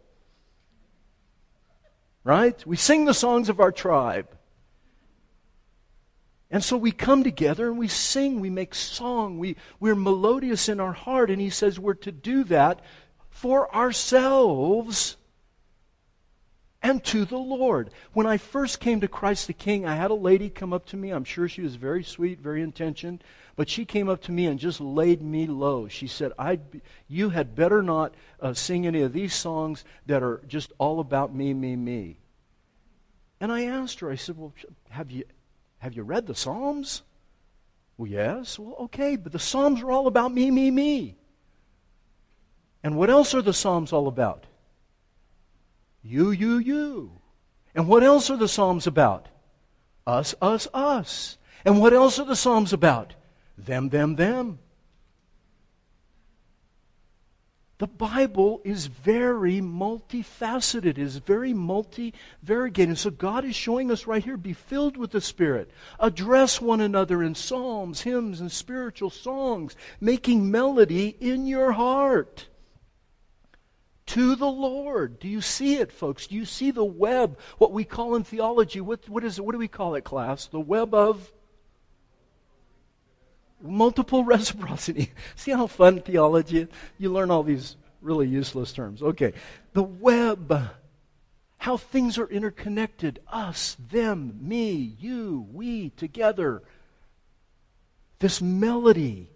Right? 2.23 2.63
We 2.67 2.75
sing 2.75 3.05
the 3.05 3.13
songs 3.13 3.49
of 3.49 3.59
our 3.59 3.71
tribe. 3.71 4.27
And 6.51 6.63
so 6.63 6.77
we 6.77 6.91
come 6.91 7.23
together 7.23 7.67
and 7.67 7.77
we 7.77 7.87
sing, 7.87 8.39
we 8.39 8.49
make 8.49 8.73
song, 8.73 9.37
we, 9.37 9.57
we're 9.79 9.95
melodious 9.95 10.69
in 10.69 10.79
our 10.79 10.93
heart. 10.93 11.29
And 11.29 11.41
he 11.41 11.49
says 11.49 11.79
we're 11.79 11.95
to 11.95 12.11
do 12.11 12.43
that 12.45 12.81
for 13.29 13.73
ourselves 13.75 15.17
and 16.81 17.03
to 17.05 17.25
the 17.25 17.37
Lord. 17.37 17.89
When 18.13 18.25
I 18.25 18.37
first 18.37 18.79
came 18.79 19.01
to 19.01 19.07
Christ 19.07 19.47
the 19.47 19.53
King, 19.53 19.85
I 19.85 19.95
had 19.95 20.11
a 20.11 20.15
lady 20.15 20.49
come 20.49 20.73
up 20.73 20.85
to 20.87 20.97
me. 20.97 21.09
I'm 21.09 21.25
sure 21.25 21.49
she 21.49 21.61
was 21.61 21.75
very 21.75 22.03
sweet, 22.03 22.39
very 22.39 22.61
intentioned, 22.61 23.23
but 23.57 23.67
she 23.67 23.85
came 23.85 24.07
up 24.07 24.21
to 24.21 24.31
me 24.31 24.45
and 24.45 24.59
just 24.59 24.79
laid 24.79 25.21
me 25.23 25.47
low. 25.47 25.87
She 25.87 26.05
said, 26.05 26.31
i 26.37 26.59
You 27.07 27.31
had 27.31 27.55
better 27.55 27.81
not 27.81 28.13
uh, 28.39 28.53
sing 28.53 28.85
any 28.85 29.01
of 29.01 29.13
these 29.13 29.33
songs 29.33 29.83
that 30.05 30.21
are 30.21 30.41
just 30.47 30.71
all 30.77 30.99
about 30.99 31.33
me, 31.33 31.55
me, 31.55 31.75
me. 31.75 32.19
And 33.41 33.51
I 33.51 33.65
asked 33.65 33.99
her, 33.99 34.11
I 34.11 34.15
said, 34.15 34.37
Well, 34.37 34.53
have 34.89 35.09
you, 35.09 35.25
have 35.79 35.95
you 35.95 36.03
read 36.03 36.27
the 36.27 36.35
Psalms? 36.35 37.01
Well, 37.97 38.07
yes. 38.07 38.59
Well, 38.59 38.75
okay, 38.81 39.15
but 39.15 39.31
the 39.31 39.39
Psalms 39.39 39.81
are 39.81 39.91
all 39.91 40.05
about 40.05 40.31
me, 40.31 40.51
me, 40.51 40.69
me. 40.69 41.17
And 42.83 42.95
what 42.95 43.09
else 43.09 43.33
are 43.33 43.41
the 43.41 43.53
Psalms 43.53 43.91
all 43.91 44.07
about? 44.07 44.45
You, 46.03 46.29
you, 46.29 46.59
you. 46.59 47.11
And 47.73 47.87
what 47.87 48.03
else 48.03 48.29
are 48.29 48.37
the 48.37 48.47
Psalms 48.47 48.85
about? 48.85 49.29
Us, 50.05 50.35
us, 50.43 50.67
us. 50.75 51.39
And 51.65 51.81
what 51.81 51.93
else 51.93 52.19
are 52.19 52.25
the 52.25 52.35
Psalms 52.35 52.71
about? 52.71 53.15
Them, 53.57 53.89
them, 53.89 54.15
them. 54.15 54.59
The 57.79 57.87
Bible 57.87 58.59
is 58.63 58.87
very 58.87 59.61
multifaceted, 59.61 60.97
is 60.97 61.17
very 61.17 61.53
multi-variegated. 61.53 62.97
So 62.97 63.11
God 63.11 63.45
is 63.45 63.55
showing 63.55 63.91
us 63.91 64.07
right 64.07 64.23
here, 64.23 64.35
be 64.35 64.53
filled 64.53 64.97
with 64.97 65.11
the 65.11 65.21
Spirit. 65.21 65.69
Address 65.99 66.59
one 66.59 66.81
another 66.81 67.21
in 67.21 67.35
psalms, 67.35 68.01
hymns, 68.01 68.41
and 68.41 68.51
spiritual 68.51 69.11
songs, 69.11 69.75
making 70.01 70.49
melody 70.49 71.15
in 71.19 71.45
your 71.45 71.73
heart 71.73 72.47
to 74.07 74.35
the 74.35 74.47
Lord. 74.47 75.19
Do 75.19 75.27
you 75.27 75.41
see 75.41 75.75
it, 75.75 75.91
folks? 75.91 76.25
Do 76.25 76.35
you 76.35 76.45
see 76.45 76.71
the 76.71 76.83
web, 76.83 77.37
what 77.59 77.71
we 77.71 77.83
call 77.83 78.15
in 78.15 78.23
theology? 78.23 78.81
What, 78.81 79.07
what 79.07 79.23
is 79.23 79.37
it? 79.37 79.45
What 79.45 79.51
do 79.51 79.59
we 79.59 79.67
call 79.67 79.93
it, 79.93 80.03
class? 80.03 80.47
The 80.47 80.59
web 80.59 80.95
of 80.95 81.31
multiple 83.61 84.23
reciprocity. 84.25 85.11
See 85.35 85.51
how 85.51 85.67
fun 85.67 86.01
theology 86.01 86.59
is? 86.61 86.67
You 86.97 87.11
learn 87.11 87.31
all 87.31 87.43
these 87.43 87.75
really 88.01 88.27
useless 88.27 88.71
terms. 88.71 89.01
Okay. 89.01 89.33
The 89.73 89.83
web. 89.83 90.69
How 91.57 91.77
things 91.77 92.17
are 92.17 92.27
interconnected. 92.27 93.19
Us, 93.27 93.75
them, 93.89 94.37
me, 94.41 94.95
you, 94.99 95.47
we, 95.51 95.89
together. 95.89 96.61
This 98.19 98.41
melody. 98.41 99.29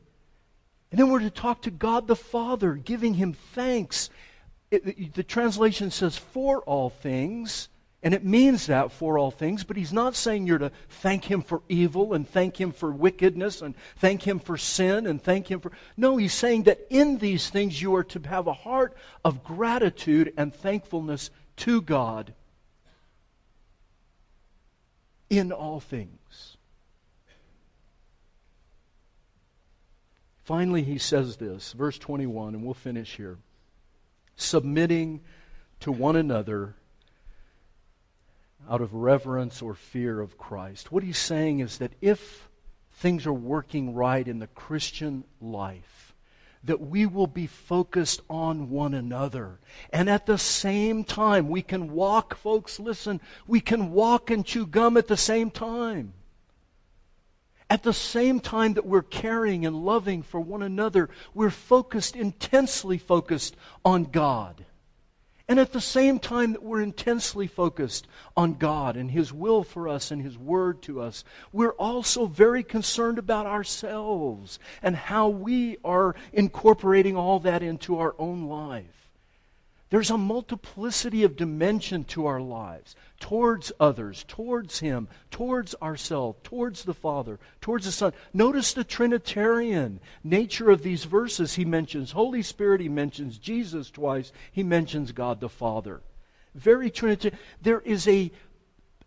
And 0.91 0.99
then 0.99 1.09
we're 1.09 1.19
to 1.19 1.29
talk 1.29 1.63
to 1.63 1.71
God 1.71 2.07
the 2.07 2.15
Father, 2.15 2.73
giving 2.73 3.15
Him 3.15 3.33
thanks. 3.33 4.09
It, 4.69 5.13
the 5.13 5.23
translation 5.23 5.89
says, 5.89 6.17
for 6.17 6.61
all 6.61 6.89
things. 6.89 7.69
And 8.03 8.15
it 8.15 8.25
means 8.25 8.65
that 8.65 8.91
for 8.91 9.19
all 9.19 9.29
things, 9.29 9.63
but 9.63 9.77
he's 9.77 9.93
not 9.93 10.15
saying 10.15 10.47
you're 10.47 10.57
to 10.57 10.71
thank 10.89 11.25
him 11.25 11.43
for 11.43 11.61
evil 11.69 12.13
and 12.13 12.27
thank 12.27 12.59
him 12.59 12.71
for 12.71 12.91
wickedness 12.91 13.61
and 13.61 13.75
thank 13.97 14.23
him 14.23 14.39
for 14.39 14.57
sin 14.57 15.05
and 15.05 15.21
thank 15.21 15.51
him 15.51 15.59
for. 15.59 15.71
No, 15.95 16.17
he's 16.17 16.33
saying 16.33 16.63
that 16.63 16.87
in 16.89 17.19
these 17.19 17.51
things 17.51 17.79
you 17.79 17.93
are 17.95 18.03
to 18.05 18.19
have 18.27 18.47
a 18.47 18.53
heart 18.53 18.97
of 19.23 19.43
gratitude 19.43 20.33
and 20.35 20.53
thankfulness 20.53 21.29
to 21.57 21.79
God 21.81 22.33
in 25.29 25.51
all 25.51 25.79
things. 25.79 26.57
Finally, 30.43 30.81
he 30.81 30.97
says 30.97 31.37
this, 31.37 31.71
verse 31.73 31.99
21, 31.99 32.55
and 32.55 32.63
we'll 32.63 32.73
finish 32.73 33.15
here. 33.15 33.37
Submitting 34.35 35.21
to 35.81 35.91
one 35.91 36.15
another 36.15 36.75
out 38.69 38.81
of 38.81 38.93
reverence 38.93 39.61
or 39.61 39.73
fear 39.73 40.19
of 40.19 40.37
Christ. 40.37 40.91
What 40.91 41.03
he's 41.03 41.17
saying 41.17 41.59
is 41.59 41.77
that 41.79 41.93
if 42.01 42.47
things 42.93 43.25
are 43.25 43.33
working 43.33 43.93
right 43.93 44.27
in 44.27 44.39
the 44.39 44.47
Christian 44.47 45.23
life, 45.39 46.13
that 46.63 46.79
we 46.79 47.05
will 47.05 47.27
be 47.27 47.47
focused 47.47 48.21
on 48.29 48.69
one 48.69 48.93
another. 48.93 49.59
And 49.91 50.09
at 50.09 50.25
the 50.25 50.37
same 50.37 51.03
time, 51.03 51.49
we 51.49 51.61
can 51.63 51.91
walk, 51.91 52.35
folks, 52.35 52.79
listen, 52.79 53.19
we 53.47 53.59
can 53.59 53.91
walk 53.91 54.29
and 54.29 54.45
chew 54.45 54.67
gum 54.67 54.97
at 54.97 55.07
the 55.07 55.17
same 55.17 55.49
time. 55.49 56.13
At 57.69 57.83
the 57.83 57.93
same 57.93 58.41
time 58.41 58.73
that 58.73 58.85
we're 58.85 59.01
caring 59.01 59.65
and 59.65 59.85
loving 59.85 60.21
for 60.23 60.39
one 60.39 60.61
another, 60.61 61.09
we're 61.33 61.49
focused, 61.49 62.15
intensely 62.15 62.97
focused 62.97 63.55
on 63.83 64.03
God. 64.03 64.65
And 65.51 65.59
at 65.59 65.73
the 65.73 65.81
same 65.81 66.17
time 66.17 66.53
that 66.53 66.63
we're 66.63 66.79
intensely 66.79 67.45
focused 67.45 68.07
on 68.37 68.53
God 68.53 68.95
and 68.95 69.11
His 69.11 69.33
will 69.33 69.65
for 69.65 69.89
us 69.89 70.09
and 70.09 70.21
His 70.21 70.37
word 70.37 70.81
to 70.83 71.01
us, 71.01 71.25
we're 71.51 71.73
also 71.73 72.25
very 72.25 72.63
concerned 72.63 73.19
about 73.19 73.45
ourselves 73.45 74.59
and 74.81 74.95
how 74.95 75.27
we 75.27 75.75
are 75.83 76.15
incorporating 76.31 77.17
all 77.17 77.41
that 77.41 77.63
into 77.63 77.99
our 77.99 78.15
own 78.17 78.47
life. 78.47 79.00
There's 79.91 80.09
a 80.09 80.17
multiplicity 80.17 81.23
of 81.23 81.35
dimension 81.35 82.05
to 82.05 82.25
our 82.25 82.39
lives 82.39 82.95
towards 83.19 83.73
others, 83.77 84.23
towards 84.25 84.79
Him, 84.79 85.09
towards 85.29 85.75
ourselves, 85.81 86.39
towards 86.43 86.85
the 86.85 86.93
Father, 86.93 87.39
towards 87.59 87.85
the 87.85 87.91
Son. 87.91 88.13
Notice 88.33 88.73
the 88.73 88.85
Trinitarian 88.85 89.99
nature 90.23 90.71
of 90.71 90.81
these 90.81 91.03
verses. 91.03 91.55
He 91.55 91.65
mentions 91.65 92.13
Holy 92.13 92.41
Spirit, 92.41 92.79
He 92.79 92.87
mentions 92.87 93.37
Jesus 93.37 93.91
twice, 93.91 94.31
He 94.53 94.63
mentions 94.63 95.11
God 95.11 95.41
the 95.41 95.49
Father. 95.49 95.99
Very 96.55 96.89
Trinitarian. 96.89 97.37
There 97.61 97.81
is 97.81 98.07
a 98.07 98.31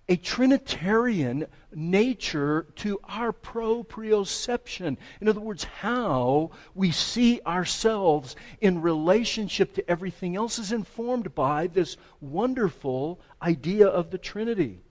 a 0.08 0.16
Trinitarian 0.16 1.46
nature 1.74 2.66
to 2.76 3.00
our 3.04 3.32
proprioception. 3.32 4.96
In 5.20 5.28
other 5.28 5.40
words, 5.40 5.64
how 5.64 6.50
we 6.74 6.90
see 6.90 7.40
ourselves 7.46 8.36
in 8.60 8.82
relationship 8.82 9.74
to 9.74 9.90
everything 9.90 10.36
else 10.36 10.58
is 10.58 10.72
informed 10.72 11.34
by 11.34 11.66
this 11.66 11.96
wonderful 12.20 13.20
idea 13.42 13.86
of 13.86 14.10
the 14.10 14.18
Trinity. 14.18 14.83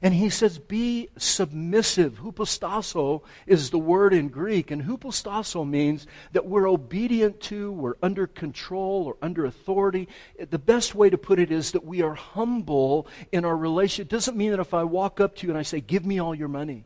And 0.00 0.14
he 0.14 0.30
says, 0.30 0.58
be 0.58 1.08
submissive. 1.16 2.20
Hupostasso 2.20 3.22
is 3.46 3.70
the 3.70 3.78
word 3.78 4.14
in 4.14 4.28
Greek. 4.28 4.70
And 4.70 4.82
hupostasso 4.82 5.68
means 5.68 6.06
that 6.32 6.46
we're 6.46 6.68
obedient 6.68 7.40
to, 7.42 7.72
we're 7.72 7.96
under 8.00 8.28
control 8.28 9.04
or 9.06 9.16
under 9.20 9.44
authority. 9.44 10.06
The 10.38 10.58
best 10.58 10.94
way 10.94 11.10
to 11.10 11.18
put 11.18 11.40
it 11.40 11.50
is 11.50 11.72
that 11.72 11.84
we 11.84 12.02
are 12.02 12.14
humble 12.14 13.08
in 13.32 13.44
our 13.44 13.56
relation. 13.56 14.02
It 14.02 14.08
doesn't 14.08 14.36
mean 14.36 14.52
that 14.52 14.60
if 14.60 14.72
I 14.72 14.84
walk 14.84 15.20
up 15.20 15.34
to 15.36 15.46
you 15.46 15.50
and 15.50 15.58
I 15.58 15.62
say, 15.62 15.80
give 15.80 16.06
me 16.06 16.20
all 16.20 16.34
your 16.34 16.48
money, 16.48 16.84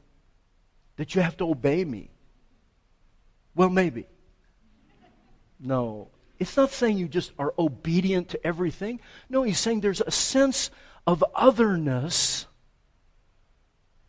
that 0.96 1.14
you 1.14 1.20
have 1.20 1.36
to 1.36 1.50
obey 1.50 1.84
me. 1.84 2.10
Well, 3.54 3.68
maybe. 3.68 4.06
No. 5.60 6.08
It's 6.38 6.56
not 6.56 6.70
saying 6.70 6.96
you 6.96 7.08
just 7.08 7.32
are 7.38 7.52
obedient 7.58 8.30
to 8.30 8.46
everything. 8.46 9.00
No, 9.28 9.42
he's 9.42 9.60
saying 9.60 9.80
there's 9.80 10.00
a 10.00 10.10
sense 10.10 10.70
of 11.06 11.22
otherness 11.34 12.46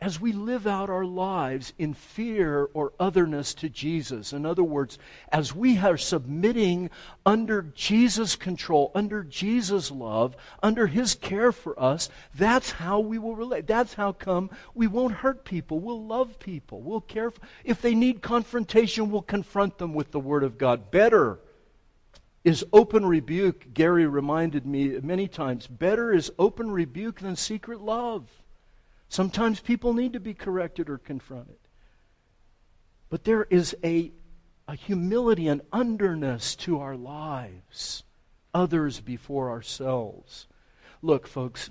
as 0.04 0.20
we 0.20 0.34
live 0.34 0.68
out 0.68 0.90
our 0.90 1.06
lives 1.06 1.72
in 1.80 1.94
fear 1.94 2.68
or 2.74 2.92
otherness 3.00 3.54
to 3.54 3.70
Jesus. 3.70 4.34
In 4.34 4.46
other 4.46 4.62
words, 4.62 5.00
as 5.32 5.56
we 5.56 5.78
are 5.78 5.96
submitting 5.96 6.90
under 7.26 7.62
Jesus' 7.62 8.36
control, 8.36 8.92
under 8.94 9.24
Jesus' 9.24 9.92
love, 9.92 10.36
under 10.62 10.88
His 10.88 11.16
care 11.16 11.54
for 11.54 11.82
us, 11.82 12.10
that's 12.36 12.72
how 12.72 13.00
we 13.00 13.18
will 13.18 13.38
relate. 13.38 13.66
That's 13.66 13.94
how 13.94 14.12
come 14.12 14.50
we 14.76 14.88
won't 14.88 15.14
hurt 15.14 15.46
people. 15.46 15.80
We'll 15.80 16.06
love 16.06 16.38
people. 16.38 16.82
We'll 16.82 17.00
care. 17.00 17.32
For, 17.32 17.40
if 17.64 17.82
they 17.82 17.96
need 17.96 18.22
confrontation, 18.22 19.10
we'll 19.10 19.22
confront 19.22 19.78
them 19.78 19.94
with 19.94 20.12
the 20.12 20.20
Word 20.20 20.44
of 20.44 20.58
God. 20.58 20.92
Better 20.92 21.40
is 22.44 22.66
open 22.74 23.06
rebuke. 23.06 23.74
Gary 23.74 24.06
reminded 24.06 24.66
me 24.66 25.00
many 25.02 25.30
times 25.30 25.66
better 25.66 26.12
is 26.12 26.30
open 26.38 26.72
rebuke 26.72 27.22
than 27.22 27.38
secret 27.38 27.80
love. 27.80 28.43
Sometimes 29.10 29.60
people 29.60 29.94
need 29.94 30.14
to 30.14 30.20
be 30.20 30.34
corrected 30.34 30.90
or 30.90 30.98
confronted. 30.98 31.58
But 33.10 33.26
there 33.26 33.44
is 33.50 33.76
a 33.84 34.12
a 34.68 34.76
humility 34.76 35.48
and 35.48 35.62
underness 35.72 36.58
to 36.58 36.80
our 36.80 36.96
lives, 36.96 38.04
others 38.54 39.00
before 39.00 39.50
ourselves. 39.50 40.48
Look, 41.02 41.28
folks, 41.28 41.70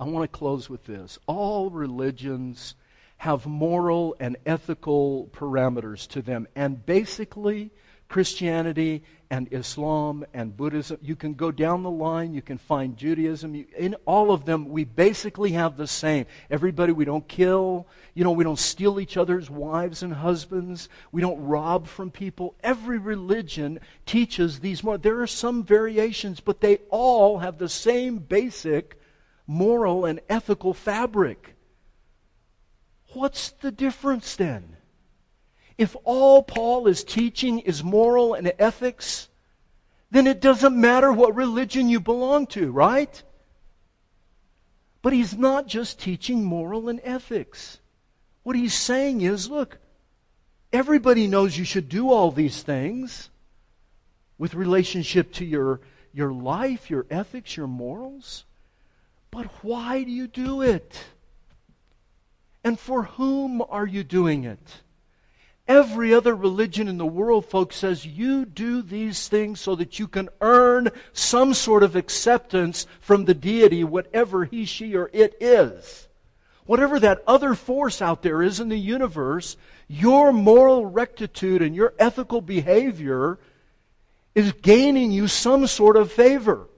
I 0.00 0.04
want 0.04 0.24
to 0.24 0.38
close 0.38 0.68
with 0.68 0.84
this. 0.84 1.18
All 1.26 1.70
religions 1.70 2.74
have 3.18 3.46
moral 3.46 4.16
and 4.18 4.36
ethical 4.44 5.30
parameters 5.32 6.08
to 6.08 6.22
them, 6.22 6.48
and 6.56 6.84
basically, 6.84 7.70
Christianity 8.12 9.04
and 9.30 9.48
Islam 9.50 10.26
and 10.34 10.54
Buddhism. 10.54 10.98
You 11.00 11.16
can 11.16 11.32
go 11.32 11.50
down 11.50 11.82
the 11.82 11.90
line, 11.90 12.34
you 12.34 12.42
can 12.42 12.58
find 12.58 12.94
Judaism. 12.94 13.64
In 13.74 13.96
all 14.04 14.32
of 14.32 14.44
them, 14.44 14.68
we 14.68 14.84
basically 14.84 15.52
have 15.52 15.78
the 15.78 15.86
same. 15.86 16.26
Everybody, 16.50 16.92
we 16.92 17.06
don't 17.06 17.26
kill. 17.26 17.88
You 18.12 18.22
know, 18.24 18.32
we 18.32 18.44
don't 18.44 18.58
steal 18.58 19.00
each 19.00 19.16
other's 19.16 19.48
wives 19.48 20.02
and 20.02 20.12
husbands. 20.12 20.90
We 21.10 21.22
don't 21.22 21.42
rob 21.42 21.86
from 21.86 22.10
people. 22.10 22.54
Every 22.62 22.98
religion 22.98 23.80
teaches 24.04 24.60
these 24.60 24.84
more. 24.84 24.98
There 24.98 25.22
are 25.22 25.26
some 25.26 25.64
variations, 25.64 26.40
but 26.40 26.60
they 26.60 26.80
all 26.90 27.38
have 27.38 27.56
the 27.56 27.70
same 27.70 28.18
basic 28.18 29.00
moral 29.46 30.04
and 30.04 30.20
ethical 30.28 30.74
fabric. 30.74 31.54
What's 33.14 33.52
the 33.52 33.72
difference 33.72 34.36
then? 34.36 34.76
If 35.82 35.96
all 36.04 36.44
Paul 36.44 36.86
is 36.86 37.02
teaching 37.02 37.58
is 37.58 37.82
moral 37.82 38.34
and 38.34 38.52
ethics, 38.56 39.28
then 40.12 40.28
it 40.28 40.40
doesn't 40.40 40.80
matter 40.80 41.12
what 41.12 41.34
religion 41.34 41.88
you 41.88 41.98
belong 41.98 42.46
to, 42.54 42.70
right? 42.70 43.20
But 45.02 45.12
he's 45.12 45.36
not 45.36 45.66
just 45.66 45.98
teaching 45.98 46.44
moral 46.44 46.88
and 46.88 47.00
ethics. 47.02 47.80
What 48.44 48.54
he's 48.54 48.74
saying 48.74 49.22
is 49.22 49.50
look, 49.50 49.78
everybody 50.72 51.26
knows 51.26 51.58
you 51.58 51.64
should 51.64 51.88
do 51.88 52.12
all 52.12 52.30
these 52.30 52.62
things 52.62 53.28
with 54.38 54.54
relationship 54.54 55.32
to 55.32 55.44
your, 55.44 55.80
your 56.12 56.32
life, 56.32 56.90
your 56.90 57.06
ethics, 57.10 57.56
your 57.56 57.66
morals. 57.66 58.44
But 59.32 59.46
why 59.62 60.04
do 60.04 60.12
you 60.12 60.28
do 60.28 60.62
it? 60.62 61.06
And 62.62 62.78
for 62.78 63.02
whom 63.02 63.60
are 63.68 63.84
you 63.86 64.04
doing 64.04 64.44
it? 64.44 64.82
Every 65.72 66.12
other 66.12 66.36
religion 66.36 66.86
in 66.86 66.98
the 66.98 67.06
world, 67.06 67.46
folks, 67.46 67.76
says 67.76 68.04
you 68.04 68.44
do 68.44 68.82
these 68.82 69.26
things 69.26 69.58
so 69.58 69.74
that 69.76 69.98
you 69.98 70.06
can 70.06 70.28
earn 70.42 70.90
some 71.14 71.54
sort 71.54 71.82
of 71.82 71.96
acceptance 71.96 72.86
from 73.00 73.24
the 73.24 73.32
deity, 73.32 73.82
whatever 73.82 74.44
he, 74.44 74.66
she, 74.66 74.94
or 74.94 75.08
it 75.14 75.34
is. 75.40 76.08
Whatever 76.66 77.00
that 77.00 77.22
other 77.26 77.54
force 77.54 78.02
out 78.02 78.20
there 78.20 78.42
is 78.42 78.60
in 78.60 78.68
the 78.68 78.78
universe, 78.78 79.56
your 79.88 80.30
moral 80.30 80.84
rectitude 80.84 81.62
and 81.62 81.74
your 81.74 81.94
ethical 81.98 82.42
behavior 82.42 83.38
is 84.34 84.52
gaining 84.52 85.10
you 85.10 85.26
some 85.26 85.66
sort 85.66 85.96
of 85.96 86.12
favor. 86.12 86.68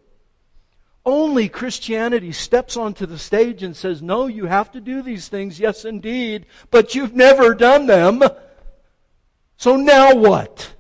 Only 1.05 1.49
Christianity 1.49 2.31
steps 2.31 2.77
onto 2.77 3.07
the 3.07 3.19
stage 3.19 3.65
and 3.65 3.77
says, 3.77 4.01
No, 4.01 4.29
you 4.29 4.47
have 4.47 4.71
to 4.71 4.81
do 4.81 5.03
these 5.03 5.27
things, 5.27 5.59
yes, 5.59 5.85
indeed, 5.85 6.47
but 6.71 6.95
you've 6.95 7.17
never 7.17 7.57
done 7.57 7.87
them. 7.87 8.23
So 9.57 9.77
now 9.77 10.15
what? 10.15 10.75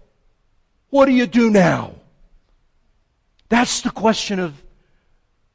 What 0.90 1.06
do 1.06 1.12
you 1.12 1.26
do 1.26 1.50
now? 1.50 1.94
That's 3.48 3.80
the 3.80 3.90
question 3.90 4.38
of 4.38 4.62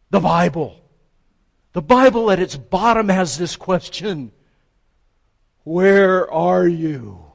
the 0.09 0.20
Bible. 0.20 0.80
The 1.74 1.82
Bible 1.82 2.32
at 2.32 2.39
its 2.39 2.55
bottom 2.55 3.09
has 3.09 3.38
this 3.38 3.55
question 3.55 4.32
Where 5.63 6.32
are 6.32 6.67
you? 6.67 7.26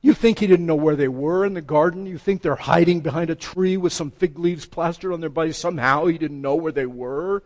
You 0.00 0.14
think 0.14 0.38
he 0.38 0.46
didn't 0.46 0.66
know 0.66 0.76
where 0.76 0.96
they 0.96 1.08
were 1.08 1.44
in 1.44 1.54
the 1.54 1.60
garden? 1.60 2.06
You 2.06 2.18
think 2.18 2.40
they're 2.40 2.54
hiding 2.54 3.00
behind 3.00 3.30
a 3.30 3.34
tree 3.34 3.76
with 3.76 3.92
some 3.92 4.10
fig 4.10 4.38
leaves 4.38 4.64
plastered 4.64 5.12
on 5.12 5.20
their 5.20 5.28
body? 5.28 5.52
Somehow 5.52 6.06
he 6.06 6.18
didn't 6.18 6.40
know 6.40 6.54
where 6.54 6.72
they 6.72 6.86
were? 6.86 7.42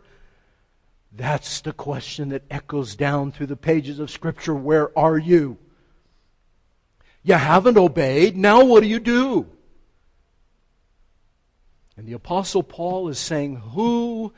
That's 1.11 1.61
the 1.61 1.73
question 1.73 2.29
that 2.29 2.43
echoes 2.51 2.95
down 2.95 3.31
through 3.31 3.47
the 3.47 3.55
pages 3.55 3.99
of 3.99 4.11
Scripture. 4.11 4.53
Where 4.53 4.97
are 4.97 5.17
you? 5.17 5.57
You 7.23 7.35
haven't 7.35 7.77
obeyed. 7.77 8.35
Now 8.35 8.63
what 8.65 8.83
do 8.83 8.89
you 8.89 8.99
do? 8.99 9.47
And 11.95 12.07
the 12.07 12.13
Apostle 12.13 12.63
Paul 12.63 13.07
is 13.07 13.19
saying 13.19 13.55
who 13.57 14.33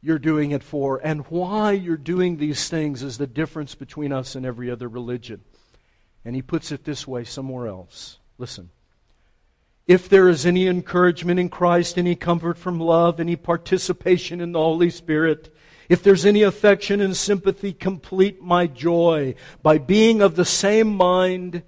you're 0.00 0.18
doing 0.18 0.52
it 0.52 0.62
for 0.62 1.00
and 1.02 1.26
why 1.26 1.72
you're 1.72 1.96
doing 1.96 2.36
these 2.36 2.68
things 2.68 3.02
is 3.02 3.18
the 3.18 3.26
difference 3.26 3.74
between 3.74 4.12
us 4.12 4.34
and 4.34 4.46
every 4.46 4.70
other 4.70 4.88
religion. 4.88 5.42
And 6.24 6.34
he 6.34 6.42
puts 6.42 6.72
it 6.72 6.84
this 6.84 7.06
way 7.06 7.24
somewhere 7.24 7.66
else. 7.66 8.18
Listen. 8.38 8.70
If 9.86 10.08
there 10.08 10.28
is 10.28 10.44
any 10.46 10.66
encouragement 10.66 11.38
in 11.38 11.48
Christ, 11.48 11.96
any 11.96 12.16
comfort 12.16 12.58
from 12.58 12.80
love, 12.80 13.20
any 13.20 13.36
participation 13.36 14.40
in 14.40 14.52
the 14.52 14.58
Holy 14.58 14.90
Spirit, 14.90 15.54
if 15.88 16.02
there's 16.02 16.26
any 16.26 16.42
affection 16.42 17.00
and 17.00 17.16
sympathy, 17.16 17.72
complete 17.72 18.42
my 18.42 18.66
joy 18.66 19.34
by 19.62 19.78
being 19.78 20.20
of 20.22 20.36
the 20.36 20.44
same 20.44 20.94
mind. 20.94 21.62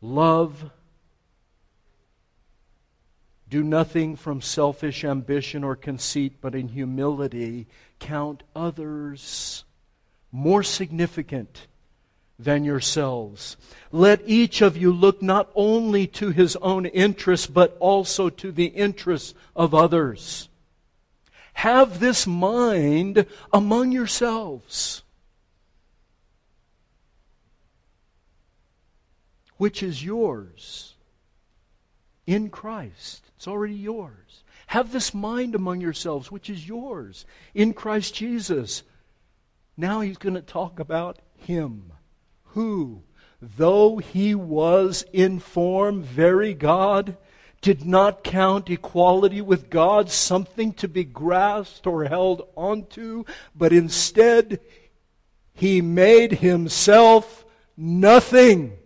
Love. 0.00 0.70
Do 3.48 3.62
nothing 3.62 4.16
from 4.16 4.40
selfish 4.40 5.04
ambition 5.04 5.62
or 5.62 5.76
conceit, 5.76 6.34
but 6.40 6.54
in 6.54 6.68
humility 6.68 7.66
count 8.00 8.42
others 8.54 9.64
more 10.32 10.62
significant 10.62 11.68
than 12.38 12.64
yourselves. 12.64 13.56
Let 13.92 14.22
each 14.26 14.60
of 14.60 14.76
you 14.76 14.92
look 14.92 15.22
not 15.22 15.50
only 15.54 16.06
to 16.08 16.30
his 16.30 16.56
own 16.56 16.86
interests, 16.86 17.46
but 17.46 17.76
also 17.78 18.28
to 18.28 18.50
the 18.50 18.66
interests 18.66 19.34
of 19.54 19.72
others. 19.72 20.48
Have 21.54 21.98
this 21.98 22.26
mind 22.26 23.26
among 23.52 23.90
yourselves, 23.90 25.02
which 29.56 29.82
is 29.82 30.04
yours 30.04 30.94
in 32.26 32.50
Christ. 32.50 33.30
It's 33.36 33.48
already 33.48 33.74
yours. 33.74 34.42
Have 34.68 34.92
this 34.92 35.14
mind 35.14 35.54
among 35.54 35.80
yourselves, 35.80 36.30
which 36.30 36.50
is 36.50 36.68
yours 36.68 37.24
in 37.54 37.72
Christ 37.72 38.14
Jesus. 38.14 38.82
Now 39.76 40.00
he's 40.00 40.18
going 40.18 40.34
to 40.34 40.42
talk 40.42 40.78
about 40.80 41.18
him, 41.36 41.92
who, 42.42 43.02
though 43.40 43.98
he 43.98 44.34
was 44.34 45.04
in 45.12 45.38
form 45.38 46.02
very 46.02 46.54
God, 46.54 47.16
did 47.64 47.86
not 47.86 48.22
count 48.22 48.68
equality 48.68 49.40
with 49.40 49.70
God 49.70 50.10
something 50.10 50.70
to 50.74 50.86
be 50.86 51.02
grasped 51.02 51.86
or 51.86 52.04
held 52.04 52.46
onto, 52.54 53.24
but 53.54 53.72
instead 53.72 54.60
he 55.54 55.80
made 55.80 56.30
himself 56.30 57.46
nothing. 57.74 58.76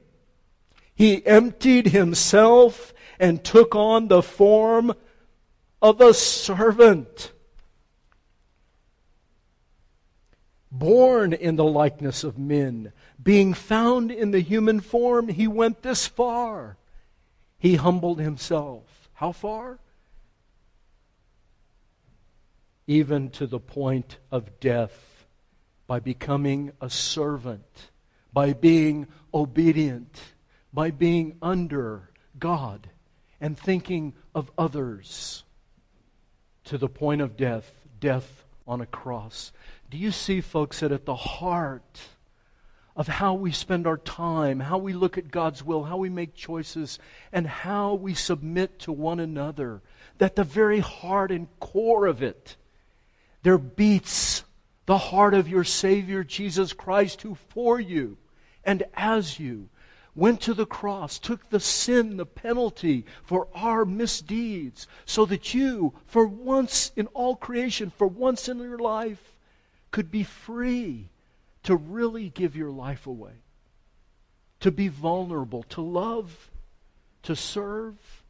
He 0.95 1.27
emptied 1.27 1.89
himself 1.89 2.95
and 3.19 3.43
took 3.43 3.75
on 3.75 4.07
the 4.07 4.23
form 4.23 4.95
of 5.83 6.01
a 6.01 6.15
servant. 6.15 7.33
Born 10.71 11.33
in 11.33 11.57
the 11.57 11.65
likeness 11.65 12.23
of 12.23 12.39
men, 12.39 12.93
being 13.21 13.55
found 13.55 14.13
in 14.13 14.31
the 14.31 14.39
human 14.39 14.79
form, 14.79 15.27
he 15.27 15.49
went 15.49 15.83
this 15.83 16.07
far 16.07 16.77
he 17.59 17.77
humbled 17.77 18.21
himself. 18.21 19.11
How 19.15 19.33
far? 19.33 19.79
Even 22.87 23.31
to 23.31 23.47
the 23.47 23.61
point 23.61 24.19
of 24.31 24.61
death 24.61 25.27
by 25.87 26.01
becoming 26.01 26.73
a 26.81 26.89
servant, 26.89 27.91
by 28.33 28.53
being 28.53 29.07
obedient, 29.35 30.21
by 30.73 30.91
being 30.91 31.37
under 31.43 32.11
God 32.39 32.91
and 33.41 33.59
thinking 33.59 34.15
of 34.35 34.51
others 34.57 35.45
to 36.65 36.79
the 36.79 36.89
point 36.89 37.21
of 37.21 37.37
death, 37.37 37.73
death 37.99 38.45
on 38.67 38.81
a 38.81 38.87
cross. 38.87 39.53
Do 39.91 39.97
you 39.97 40.13
see, 40.13 40.41
folks, 40.41 40.81
that 40.81 40.93
at 40.93 41.07
the 41.07 41.17
heart 41.17 42.01
of 42.99 43.07
how 43.07 43.33
we 43.33 43.53
spend 43.53 43.87
our 43.87 43.97
time, 43.97 44.59
how 44.59 44.77
we 44.77 44.93
look 44.93 45.17
at 45.17 45.31
God's 45.31 45.63
will, 45.63 45.85
how 45.85 45.97
we 45.97 46.11
make 46.11 46.35
choices, 46.35 46.99
and 47.33 47.47
how 47.47 47.95
we 47.95 48.13
submit 48.13 48.81
to 48.81 48.93
one 48.93 49.21
another. 49.21 49.81
That 50.19 50.35
the 50.35 50.43
very 50.43 50.81
heart 50.81 51.31
and 51.31 51.47
core 51.61 52.07
of 52.07 52.25
it, 52.25 52.57
there 53.45 53.57
beats 53.57 54.43
the 54.87 54.99
heart 54.99 55.33
of 55.33 55.49
your 55.49 55.63
Savior, 55.63 56.25
Jesus 56.25 56.73
Christ, 56.73 57.23
who 57.23 57.37
for 57.51 57.79
you 57.79 58.19
and 58.65 58.83
as 58.95 59.39
you 59.39 59.69
went 60.17 60.41
to 60.41 60.53
the 60.53 60.67
cross, 60.67 61.21
took 61.21 61.51
the 61.51 61.61
sin, 61.61 62.17
the 62.17 62.27
penalty 62.27 63.05
for 63.23 63.47
our 63.55 63.85
misdeeds, 63.85 64.89
so 65.07 65.25
that 65.25 65.55
you, 65.55 65.95
for 66.05 66.27
once 66.27 66.91
in 66.97 67.07
all 67.09 67.37
creation, 67.37 67.93
for 67.97 68.09
once 68.09 68.49
in 68.49 68.59
your 68.59 68.79
life, 68.79 69.37
could 69.93 70.11
be 70.11 70.25
free 70.25 71.11
to 71.69 71.77
really 71.77 72.31
give 72.31 72.57
your 72.57 72.71
life 72.71 73.07
away, 73.07 73.43
to 74.59 74.71
be 74.71 74.89
vulnerable, 74.89 75.63
to 75.65 75.83
love, 75.83 76.51
to 77.23 77.37
serve, 77.37 78.23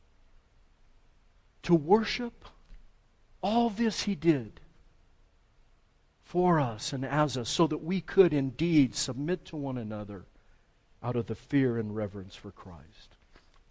to 1.62 1.72
worship. 1.72 2.46
All 3.40 3.70
this 3.70 4.02
he 4.02 4.16
did 4.16 4.58
for 6.24 6.58
us 6.58 6.92
and 6.92 7.04
as 7.04 7.36
us 7.36 7.48
so 7.48 7.68
that 7.68 7.78
we 7.78 8.00
could 8.00 8.34
indeed 8.34 8.96
submit 8.96 9.44
to 9.44 9.54
one 9.54 9.78
another 9.78 10.24
out 11.00 11.14
of 11.14 11.28
the 11.28 11.36
fear 11.36 11.78
and 11.78 11.94
reverence 11.94 12.34
for 12.34 12.50
Christ. 12.50 13.14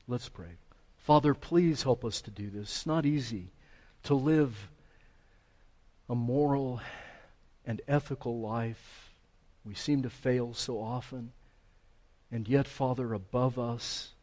Let's 0.07 0.29
pray. 0.29 0.59
Father, 0.95 1.33
please 1.33 1.83
help 1.83 2.05
us 2.05 2.21
to 2.21 2.31
do 2.31 2.49
this. 2.49 2.69
It's 2.69 2.85
not 2.85 3.05
easy 3.05 3.51
to 4.03 4.13
live 4.13 4.69
a 6.07 6.15
moral 6.15 6.79
and 7.65 7.81
ethical 7.85 8.39
life. 8.39 9.06
We 9.67 9.75
seem 9.75 10.01
to 10.03 10.09
fail 10.09 10.53
so 10.53 10.79
often. 10.79 11.33
And 12.31 12.47
yet, 12.47 12.67
Father, 12.67 13.13
above 13.13 13.59
us 13.59 14.13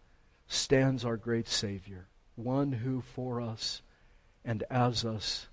stands 0.48 1.04
our 1.04 1.18
great 1.18 1.48
Savior, 1.48 2.06
one 2.34 2.72
who 2.72 3.02
for 3.02 3.42
us 3.42 3.82
and 4.42 4.62
as 4.70 5.04
us 5.04 5.48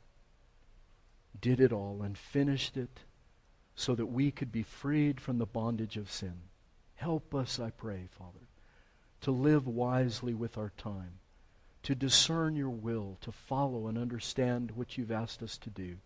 did 1.40 1.60
it 1.60 1.74
all 1.74 2.02
and 2.02 2.18
finished 2.18 2.78
it 2.78 3.02
so 3.76 3.94
that 3.96 4.06
we 4.06 4.32
could 4.32 4.52
be 4.52 4.64
freed 4.64 5.20
from 5.20 5.38
the 5.38 5.46
bondage 5.46 5.98
of 5.98 6.12
sin. 6.12 6.36
Help 6.96 7.36
us, 7.36 7.60
I 7.60 7.72
pray, 7.72 8.08
Father, 8.18 8.48
to 9.22 9.32
live 9.32 9.68
wisely 9.68 10.34
with 10.34 10.58
our 10.58 10.72
time, 10.78 11.20
to 11.84 11.96
discern 11.96 12.56
your 12.56 12.70
will, 12.70 13.18
to 13.22 13.32
follow 13.32 13.88
and 13.88 13.98
understand 13.98 14.72
what 14.72 14.98
you've 14.98 15.12
asked 15.12 15.42
us 15.42 15.58
to 15.58 15.70
do, 15.70 15.98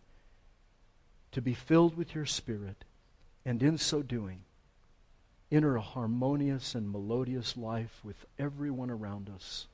to 1.31 1.41
be 1.41 1.53
filled 1.53 1.97
with 1.97 2.15
your 2.15 2.25
Spirit, 2.25 2.85
and 3.45 3.61
in 3.61 3.77
so 3.77 4.01
doing, 4.01 4.41
enter 5.51 5.75
a 5.75 5.81
harmonious 5.81 6.73
and 6.73 6.91
melodious 6.91 7.55
life 7.55 8.01
with 8.03 8.25
everyone 8.39 8.89
around 8.89 9.29
us. 9.29 9.67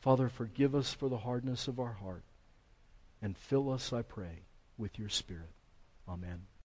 Father, 0.00 0.28
forgive 0.28 0.74
us 0.74 0.92
for 0.92 1.08
the 1.08 1.18
hardness 1.18 1.68
of 1.68 1.78
our 1.78 1.92
heart 1.92 2.24
and 3.22 3.36
fill 3.36 3.70
us, 3.72 3.92
I 3.92 4.02
pray, 4.02 4.42
with 4.76 4.98
your 4.98 5.08
Spirit. 5.08 5.52
Amen. 6.08 6.48